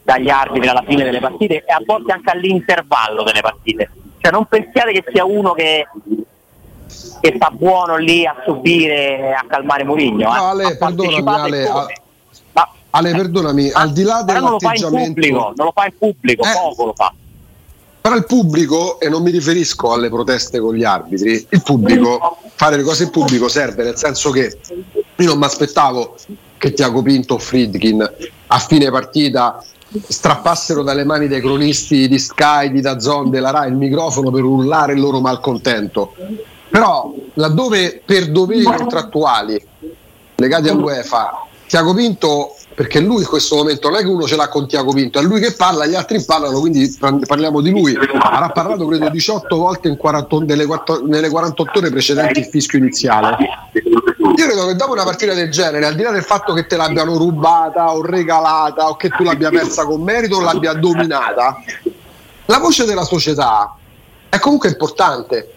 [0.04, 3.90] dagli arbitri alla fine delle partite e a volte anche all'intervallo delle partite.
[4.20, 5.88] Cioè non pensiate che sia uno che,
[7.22, 10.28] che sta buono lì a subire, a calmare Mourinho.
[10.28, 10.40] No, eh.
[10.40, 11.70] Ale, perdonami, Ale,
[12.52, 14.40] ma, Ale, perdonami, al di là dell'atteggiamento...
[14.42, 17.14] Non lo fa in pubblico, non lo fa in pubblico eh, poco lo fa.
[18.06, 22.76] Però il pubblico, e non mi riferisco alle proteste con gli arbitri, il pubblico, fare
[22.76, 24.60] le cose in pubblico serve, nel senso che
[25.16, 26.16] io non mi aspettavo
[26.60, 28.08] che Tiago Pinto o Friedkin
[28.46, 29.60] a fine partita
[30.08, 34.94] strappassero dalle mani dei cronisti di Sky, di Dazon, della Rai il microfono per urlare
[34.94, 36.14] il loro malcontento.
[36.70, 39.60] Però laddove per doveri contrattuali
[40.36, 44.50] legati all'UEFA Tiago Pinto perché lui in questo momento non è che uno ce l'ha
[44.50, 47.96] con Tiago Pinto, è lui che parla, gli altri parlano, quindi parliamo di lui.
[47.96, 52.78] Avrà parlato credo 18 volte in 40, nelle, 4, nelle 48 ore precedenti il fischio
[52.78, 53.38] iniziale.
[53.72, 56.76] Io credo che dopo una partita del genere, al di là del fatto che te
[56.76, 61.58] l'abbiano rubata o regalata o che tu l'abbia persa con merito o l'abbia dominata,
[62.48, 63.74] la voce della società
[64.28, 65.54] è comunque importante.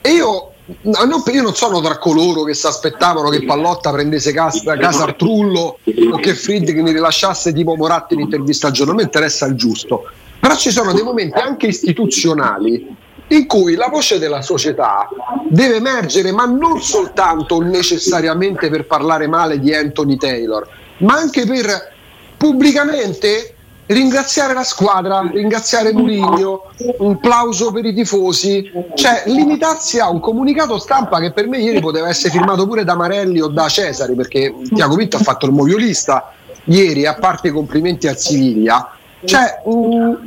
[0.00, 4.32] E io No, no, io non sono tra coloro che si aspettavano che Pallotta prendesse
[4.32, 5.78] casa, casa Artrullo
[6.12, 10.08] o che Friedrich mi rilasciasse tipo Moratti l'intervista al giorno, a me interessa il giusto.
[10.38, 12.96] Però ci sono dei momenti anche istituzionali
[13.28, 15.08] in cui la voce della società
[15.48, 21.92] deve emergere, ma non soltanto necessariamente per parlare male di Anthony Taylor, ma anche per
[22.36, 23.56] pubblicamente
[23.86, 30.78] ringraziare la squadra, ringraziare Murigno, un plauso per i tifosi, cioè limitarsi a un comunicato
[30.78, 34.54] stampa che per me ieri poteva essere firmato pure da Marelli o da Cesari, perché
[34.72, 36.32] Tiago Pinto ha fatto il moviolista
[36.64, 38.96] ieri, a parte i complimenti al Siviglia.
[39.24, 40.18] Cioè, um,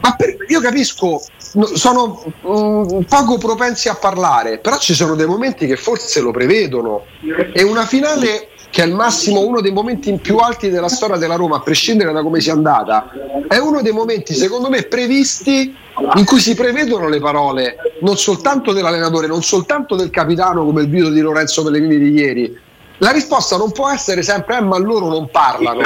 [0.00, 1.20] ma per, io capisco,
[1.74, 7.04] sono um, poco propensi a parlare, però ci sono dei momenti che forse lo prevedono
[7.52, 11.36] e una finale che è il massimo, uno dei momenti più alti della storia della
[11.36, 13.10] Roma, a prescindere da come sia andata,
[13.48, 15.74] è uno dei momenti, secondo me, previsti
[16.16, 20.90] in cui si prevedono le parole non soltanto dell'allenatore, non soltanto del capitano, come il
[20.90, 22.60] video di Lorenzo Pellegrini di ieri.
[22.98, 25.80] La risposta non può essere sempre, eh, ma loro non parlano.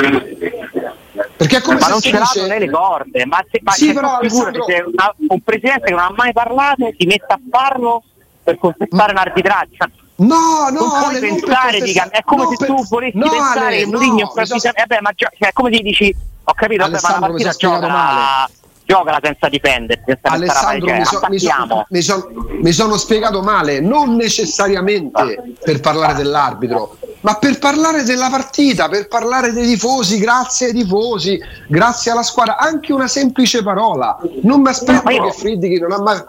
[1.36, 4.18] Perché è come ma se non ce l'hanno nelle corde, ma, se, ma Sì, però,
[4.20, 8.02] figurati Alessandro- se una- un presidente che non ha mai parlato si mette a farlo
[8.42, 9.88] per contestare un arbitraggio.
[10.20, 12.10] Cioè, No, no, non puoi Ale, non pensare di contestare- cambiare.
[12.10, 14.82] È come no, se per- tu volessi no, pensare Ale, che no, Mourinho mi improvvisamente.
[14.82, 17.30] Eh beh, ma gio- cioè, è come se dici, ho capito, vabbè, ma la Alessandro,
[17.30, 18.50] partita gioca,
[18.84, 22.96] giocala senza difendersi, senza Alessandro, fare, mi, cioè, so- mi so- mi son- mi sono
[22.96, 29.66] spiegato male, non necessariamente per parlare dell'arbitro, ma per parlare della partita, per parlare dei
[29.66, 34.18] tifosi, grazie ai tifosi, grazie alla squadra, anche una semplice parola.
[34.42, 36.22] Non mi aspetto che Friedrich non ha mai...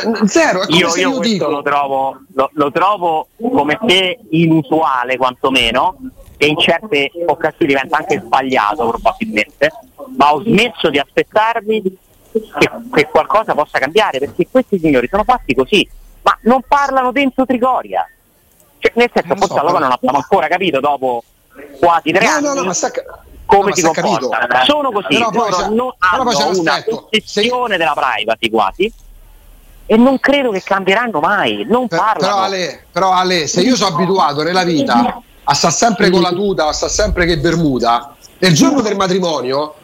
[0.00, 1.48] Cioè, zero, è come Io, se io io dico...
[1.48, 5.96] lo trovo, lo, lo trovo come te inusuale quantomeno
[6.36, 9.70] e in certe occasioni diventa anche sbagliato probabilmente
[10.16, 11.80] ma ho smesso di aspettarmi
[12.32, 15.88] che, che qualcosa possa cambiare perché questi signori sono fatti così
[16.22, 18.04] ma non parlano dentro Trigoria.
[18.78, 21.22] Cioè, nel senso Non forse so, allora però- non abbiamo ancora capito dopo
[21.78, 22.90] quasi tre No, anni no, no, ma sta...
[23.46, 24.64] come no, si comportano.
[24.64, 28.92] Sono così Però poi però hanno un una ossessione della privacy quasi
[29.86, 32.18] e non credo che cambieranno mai non Per- parlano.
[32.34, 36.30] però, Ale, però Ale, se io sono abituato nella vita a sta sempre con la
[36.30, 39.74] tuta, a sta sempre che Bermuda, il giorno del matrimonio,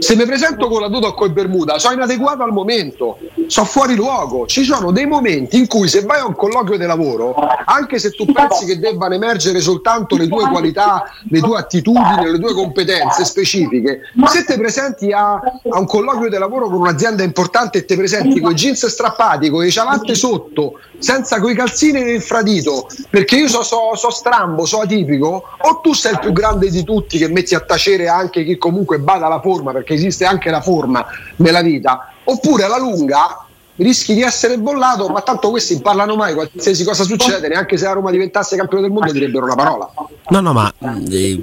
[0.00, 3.94] se mi presento con la tuta o col Bermuda, sono inadeguato al momento, sono fuori
[3.94, 4.46] luogo.
[4.46, 7.34] Ci sono dei momenti in cui se vai a un colloquio di lavoro,
[7.66, 12.38] anche se tu pensi che debbano emergere soltanto le tue qualità, le tue attitudini, le
[12.38, 17.78] tue competenze specifiche, se ti presenti a, a un colloquio di lavoro con un'azienda importante
[17.78, 22.22] e ti presenti con i jeans strappati, con le ciabatte sotto, senza coi calzini nel
[22.22, 26.70] fradito, perché io so, so, so strambo, so atipico, o tu sei il più grande
[26.70, 30.50] di tutti che metti a tacere anche chi comunque bada la forma, perché esiste anche
[30.50, 31.04] la forma
[31.36, 33.44] nella vita, oppure alla lunga
[33.80, 37.84] rischi di essere bollato, ma tanto questi non parlano mai, qualsiasi cosa succede, neanche se
[37.84, 39.90] la Roma diventasse campione del mondo direbbero una parola.
[40.28, 40.72] No, no, ma
[41.10, 41.40] eh,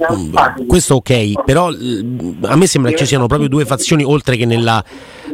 [0.68, 2.06] questo ok, però eh,
[2.44, 4.84] a me sembra che ci siano proprio due fazioni, oltre che nella...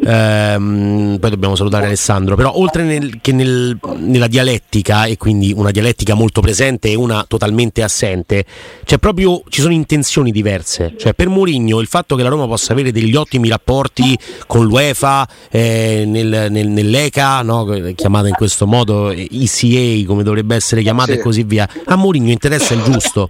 [0.06, 5.72] ehm, poi dobbiamo salutare Alessandro, però oltre nel- che nel- nella dialettica, e quindi una
[5.72, 8.46] dialettica molto presente e una totalmente assente,
[8.86, 10.94] c'è proprio, ci sono intenzioni diverse.
[10.98, 15.28] Cioè per Mourinho il fatto che la Roma possa avere degli ottimi rapporti con l'UEFA,
[15.52, 17.66] eh, nel- nel- l'ECA, no?
[17.96, 21.18] chiamata in questo modo ECA come dovrebbe essere chiamata sì.
[21.18, 23.30] e così via, a Mourinho interessa il giusto,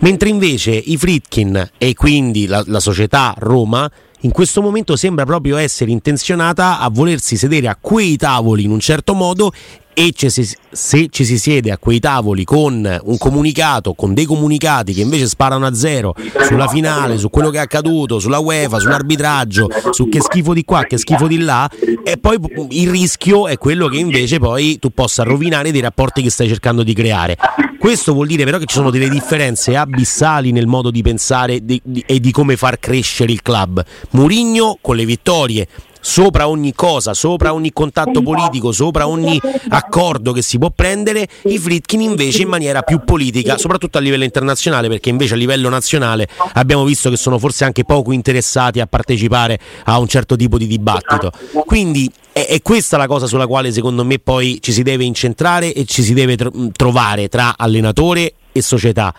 [0.00, 3.88] mentre invece i Fritkin e quindi la, la società Roma
[4.20, 8.80] in questo momento sembra proprio essere intenzionata a volersi sedere a quei tavoli in un
[8.80, 9.52] certo modo
[9.94, 15.00] e se ci si siede a quei tavoli con un comunicato, con dei comunicati che
[15.00, 16.14] invece sparano a zero
[16.46, 20.82] sulla finale, su quello che è accaduto, sulla UEFA, sull'arbitraggio, su che schifo di qua,
[20.82, 21.70] che schifo di là,
[22.02, 22.38] e poi
[22.70, 26.82] il rischio è quello che invece poi tu possa rovinare dei rapporti che stai cercando
[26.82, 27.36] di creare.
[27.78, 31.60] Questo vuol dire però che ci sono delle differenze abissali nel modo di pensare
[32.06, 33.84] e di come far crescere il club.
[34.10, 35.68] Murigno con le vittorie
[36.04, 39.40] sopra ogni cosa, sopra ogni contatto politico, sopra ogni
[39.70, 44.24] accordo che si può prendere, i Fritkin invece in maniera più politica, soprattutto a livello
[44.24, 48.86] internazionale, perché invece a livello nazionale abbiamo visto che sono forse anche poco interessati a
[48.86, 51.32] partecipare a un certo tipo di dibattito.
[51.64, 55.72] Quindi è, è questa la cosa sulla quale secondo me poi ci si deve incentrare
[55.72, 59.14] e ci si deve tr- trovare tra allenatore e società.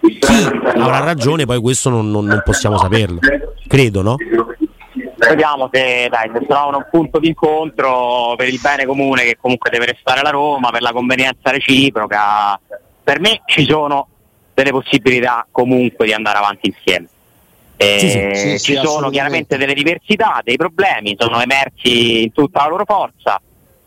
[0.00, 0.34] Chi
[0.76, 3.20] avrà ragione, poi questo non, non, non possiamo saperlo.
[3.66, 4.16] Credo, no?
[5.28, 9.70] Vediamo se, dai, se trovano un punto di incontro per il bene comune che comunque
[9.70, 12.58] deve restare la Roma, per la convenienza reciproca.
[13.02, 14.08] Per me ci sono
[14.54, 17.08] delle possibilità comunque di andare avanti insieme.
[17.76, 22.68] Sì, sì, sì, ci sono chiaramente delle diversità, dei problemi, sono emersi in tutta la
[22.68, 23.40] loro forza.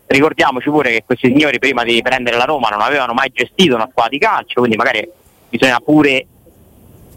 [0.06, 3.88] Ricordiamoci pure che questi signori prima di prendere la Roma non avevano mai gestito una
[3.90, 5.08] squadra di calcio, quindi magari
[5.48, 6.26] bisogna pure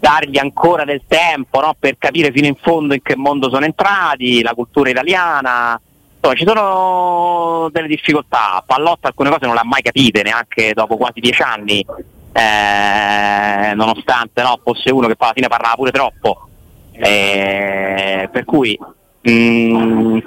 [0.02, 1.76] dargli ancora del tempo no?
[1.78, 5.80] per capire fino in fondo in che mondo sono entrati, la cultura italiana.
[6.16, 8.64] Insomma, ci sono delle difficoltà.
[8.66, 11.86] Pallotta alcune cose non le ha mai capite neanche dopo quasi dieci anni,
[12.32, 16.48] eh, nonostante no, fosse uno che alla fine parlava pure troppo.
[16.90, 18.76] Eh, per cui
[19.20, 20.18] mh, mm,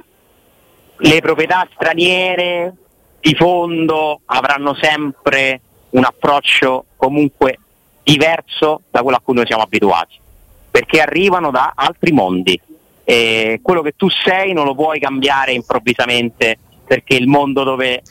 [0.99, 2.73] le proprietà straniere
[3.19, 5.59] di fondo avranno sempre
[5.89, 7.59] un approccio comunque
[8.05, 10.19] diverso da quello a cui noi siamo abituati,
[10.69, 12.59] perché arrivano da altri mondi
[13.03, 18.03] e quello che tu sei non lo puoi cambiare improvvisamente perché il mondo dove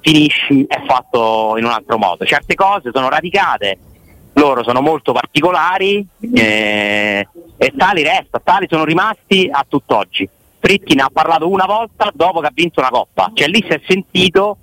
[0.00, 2.26] finisci è fatto in un altro modo.
[2.26, 3.78] Certe cose sono radicate,
[4.34, 10.28] loro sono molto particolari eh, e tali resta, tali sono rimasti a tutt'oggi.
[10.58, 13.72] Fritti ne ha parlato una volta dopo che ha vinto una coppa, cioè lì si
[13.72, 14.58] è sentito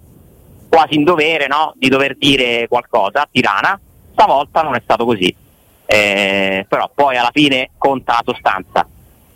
[0.70, 1.74] quasi in dovere no?
[1.78, 3.80] di dover dire qualcosa a Tirana
[4.12, 5.34] stavolta non è stato così.
[5.86, 8.88] Eh, però poi alla fine conta la sostanza.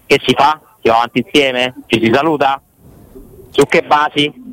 [0.05, 0.59] Che si fa?
[0.81, 1.75] Si va avanti insieme?
[1.87, 2.61] Ci si saluta?
[3.51, 4.43] Su che basi?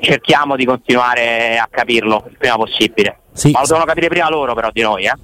[0.00, 3.20] cerchiamo di continuare a capirlo il prima possibile.
[3.32, 5.14] Sì, Ma lo devono capire prima loro però di noi, eh?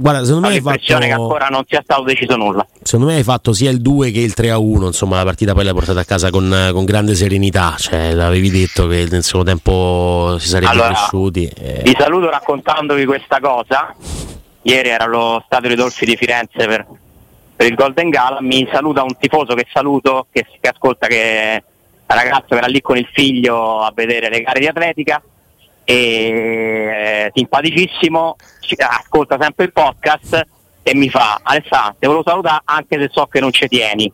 [0.00, 0.98] Guarda, secondo me hai fatto...
[0.98, 2.66] che ancora non sia stato deciso nulla.
[2.82, 4.86] Secondo me hai fatto sia il 2 che il 3 a 1.
[4.86, 7.74] Insomma, la partita poi l'hai portata a casa con, con grande serenità.
[7.76, 11.44] Cioè, l'avevi detto che nel secondo tempo si sarebbe allora, cresciuti.
[11.54, 11.82] Eh.
[11.84, 13.94] Vi saluto raccontandovi questa cosa.
[14.62, 16.86] Ieri era allo Stadio Ridolfi di Firenze per,
[17.54, 18.40] per, il Golden Gala.
[18.40, 21.62] Mi saluta un tifoso che saluto, che, che ascolta che
[22.06, 25.22] ragazzo che era lì con il figlio a vedere le gare di atletica
[25.90, 28.36] e eh, simpaticissimo,
[28.78, 30.46] ascolta sempre il podcast
[30.82, 34.12] e mi fa Alessandro te volevo salutare anche se so che non ci tieni.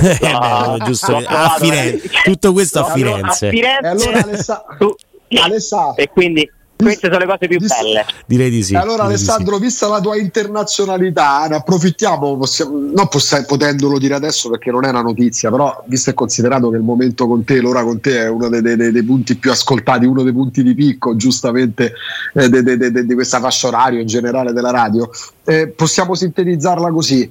[0.00, 2.08] No, eh giusto, a Firenze.
[2.24, 3.84] tutto questo a Firenze, a Firenze.
[3.84, 4.64] E, allora Alessa...
[4.78, 4.94] tu...
[5.42, 5.94] Alessa...
[5.96, 8.06] e quindi queste sono le cose più belle.
[8.24, 8.76] Direi di sì.
[8.76, 9.62] Allora, Alessandro, sì.
[9.62, 14.90] vista la tua internazionalità, ne approfittiamo, possiamo, non poss- potendolo dire adesso perché non è
[14.90, 18.28] una notizia, però visto e considerato che il momento con te, l'ora con te è
[18.28, 21.94] uno dei, dei, dei punti più ascoltati, uno dei punti di picco, giustamente,
[22.34, 25.10] eh, di questa fascia orario in generale della radio,
[25.44, 27.30] eh, possiamo sintetizzarla così.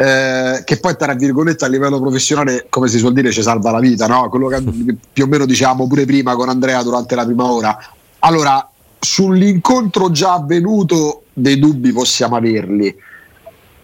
[0.00, 3.80] Eh, che poi tra virgolette a livello professionale come si suol dire ci salva la
[3.80, 4.28] vita no?
[4.28, 4.62] quello che
[5.12, 7.76] più o meno dicevamo pure prima con Andrea durante la prima ora
[8.20, 12.94] allora sull'incontro già avvenuto dei dubbi possiamo averli,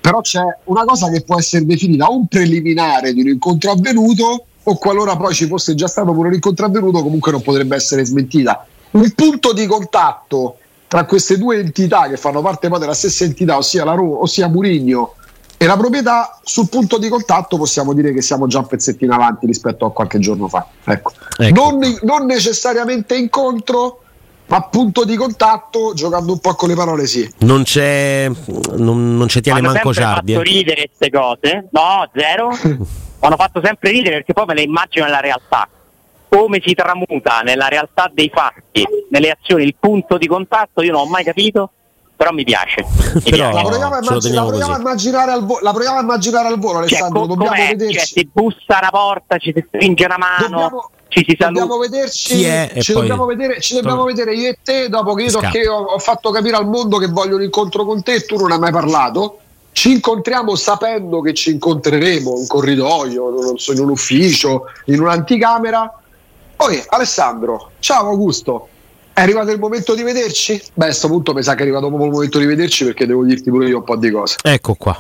[0.01, 4.77] però c'è una cosa che può essere definita un preliminare di un incontro avvenuto o
[4.77, 8.67] qualora poi ci fosse già stato pure un incontro avvenuto comunque non potrebbe essere smentita.
[8.93, 13.57] Un punto di contatto tra queste due entità che fanno parte poi della stessa entità,
[13.57, 15.15] ossia, la Ro- ossia Murigno
[15.57, 19.47] e la proprietà, sul punto di contatto possiamo dire che siamo già un pezzettino avanti
[19.47, 20.67] rispetto a qualche giorno fa.
[20.85, 21.13] Ecco.
[21.39, 21.71] Ecco.
[21.71, 24.04] Non, non necessariamente incontro,
[24.47, 27.29] ma punto di contatto, giocando un po' con le parole, sì.
[27.41, 28.31] Non c'è,
[28.77, 30.35] non, non c'è tiene Hanno manco Ciardi.
[30.35, 32.49] Hanno fatto ridere queste cose, no, zero.
[33.21, 35.69] hanno fatto sempre ridere perché poi me le immagino nella realtà.
[36.29, 41.03] Come si tramuta nella realtà dei fatti, nelle azioni, il punto di contatto, io non
[41.03, 41.71] ho mai capito
[42.17, 42.85] però mi piace.
[43.15, 43.53] Mi però, piace.
[43.53, 46.99] La, proviamo immagin- la, proviamo immaginare al vo- la proviamo a immaginare al volo, cioè,
[46.99, 47.19] Alessandro.
[47.19, 47.93] Cioè, dobbiamo vedere.
[47.93, 50.49] Cioè, si bussa alla porta, ci si stringe una mano.
[50.49, 51.61] Dobbiamo, ci si saluta.
[51.61, 55.69] Dobbiamo vederci, ci, dobbiamo vedere, ci dobbiamo vedere io e te dopo che io che
[55.69, 58.51] ho, ho fatto capire al mondo che voglio un incontro con te e tu non
[58.51, 59.39] hai mai parlato
[59.75, 66.01] ci incontriamo sapendo che ci incontreremo in corridoio, non so, in un ufficio, in un'anticamera.
[66.55, 68.69] Poi Alessandro, ciao Augusto,
[69.13, 70.63] è arrivato il momento di vederci?
[70.75, 73.05] Beh, a questo punto mi sa che è arrivato proprio il momento di vederci perché
[73.05, 74.37] devo dirti pure io un po' di cose.
[74.45, 74.97] Ecco qua.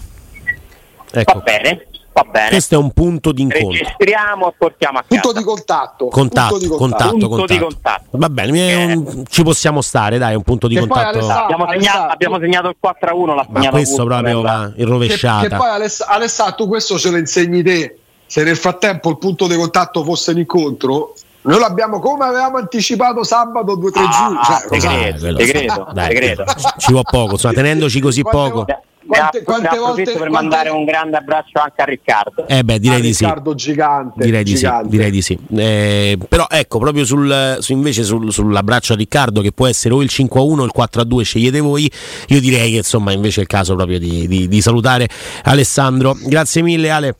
[1.12, 1.32] Ecco.
[1.34, 1.86] Va bene.
[2.14, 2.48] Va bene.
[2.50, 3.70] Questo è un punto di incontro.
[3.70, 5.20] Registriamo e portiamo a casa.
[5.20, 6.06] Punto di contatto.
[6.06, 7.10] Contatto, punto di contatto.
[7.10, 7.52] Punto contatto.
[7.52, 8.04] Di contatto.
[8.12, 11.18] Va bene, un, ci possiamo stare, dai, un punto di che contatto.
[11.28, 15.42] Abbiamo, segnato, abbiamo, segnato, il 4 a 1, l'ha Ma questo proprio va in rovesciata.
[15.42, 17.98] Che, che poi Alessà, Alessà, tu questo ce lo insegni te.
[18.26, 23.76] Se nel frattempo il punto di contatto fosse l'incontro, noi l'abbiamo come avevamo anticipato sabato
[23.76, 24.40] 2-3 ah, giugno.
[24.44, 26.44] Cioè, te credo, dai, credo.
[26.78, 28.64] Ci vuole poco, insomma, tenendoci così poco.
[29.06, 30.30] Quante, quante volte per quante...
[30.30, 32.46] mandare un grande abbraccio anche a Riccardo.
[32.46, 33.56] Eh beh, direi ah, di Riccardo sì.
[33.56, 34.24] gigante.
[34.24, 34.84] Direi di gigante.
[34.84, 34.90] sì.
[34.90, 35.38] Direi di sì.
[35.56, 40.02] Eh, però ecco, proprio sul, su, invece sul, sull'abbraccio a Riccardo, che può essere o
[40.02, 41.90] il 5 a 1 o il 4 a 2, scegliete voi.
[42.28, 45.08] Io direi che insomma invece è il caso proprio di, di, di salutare
[45.42, 46.16] Alessandro.
[46.24, 47.12] Grazie mille, Ale.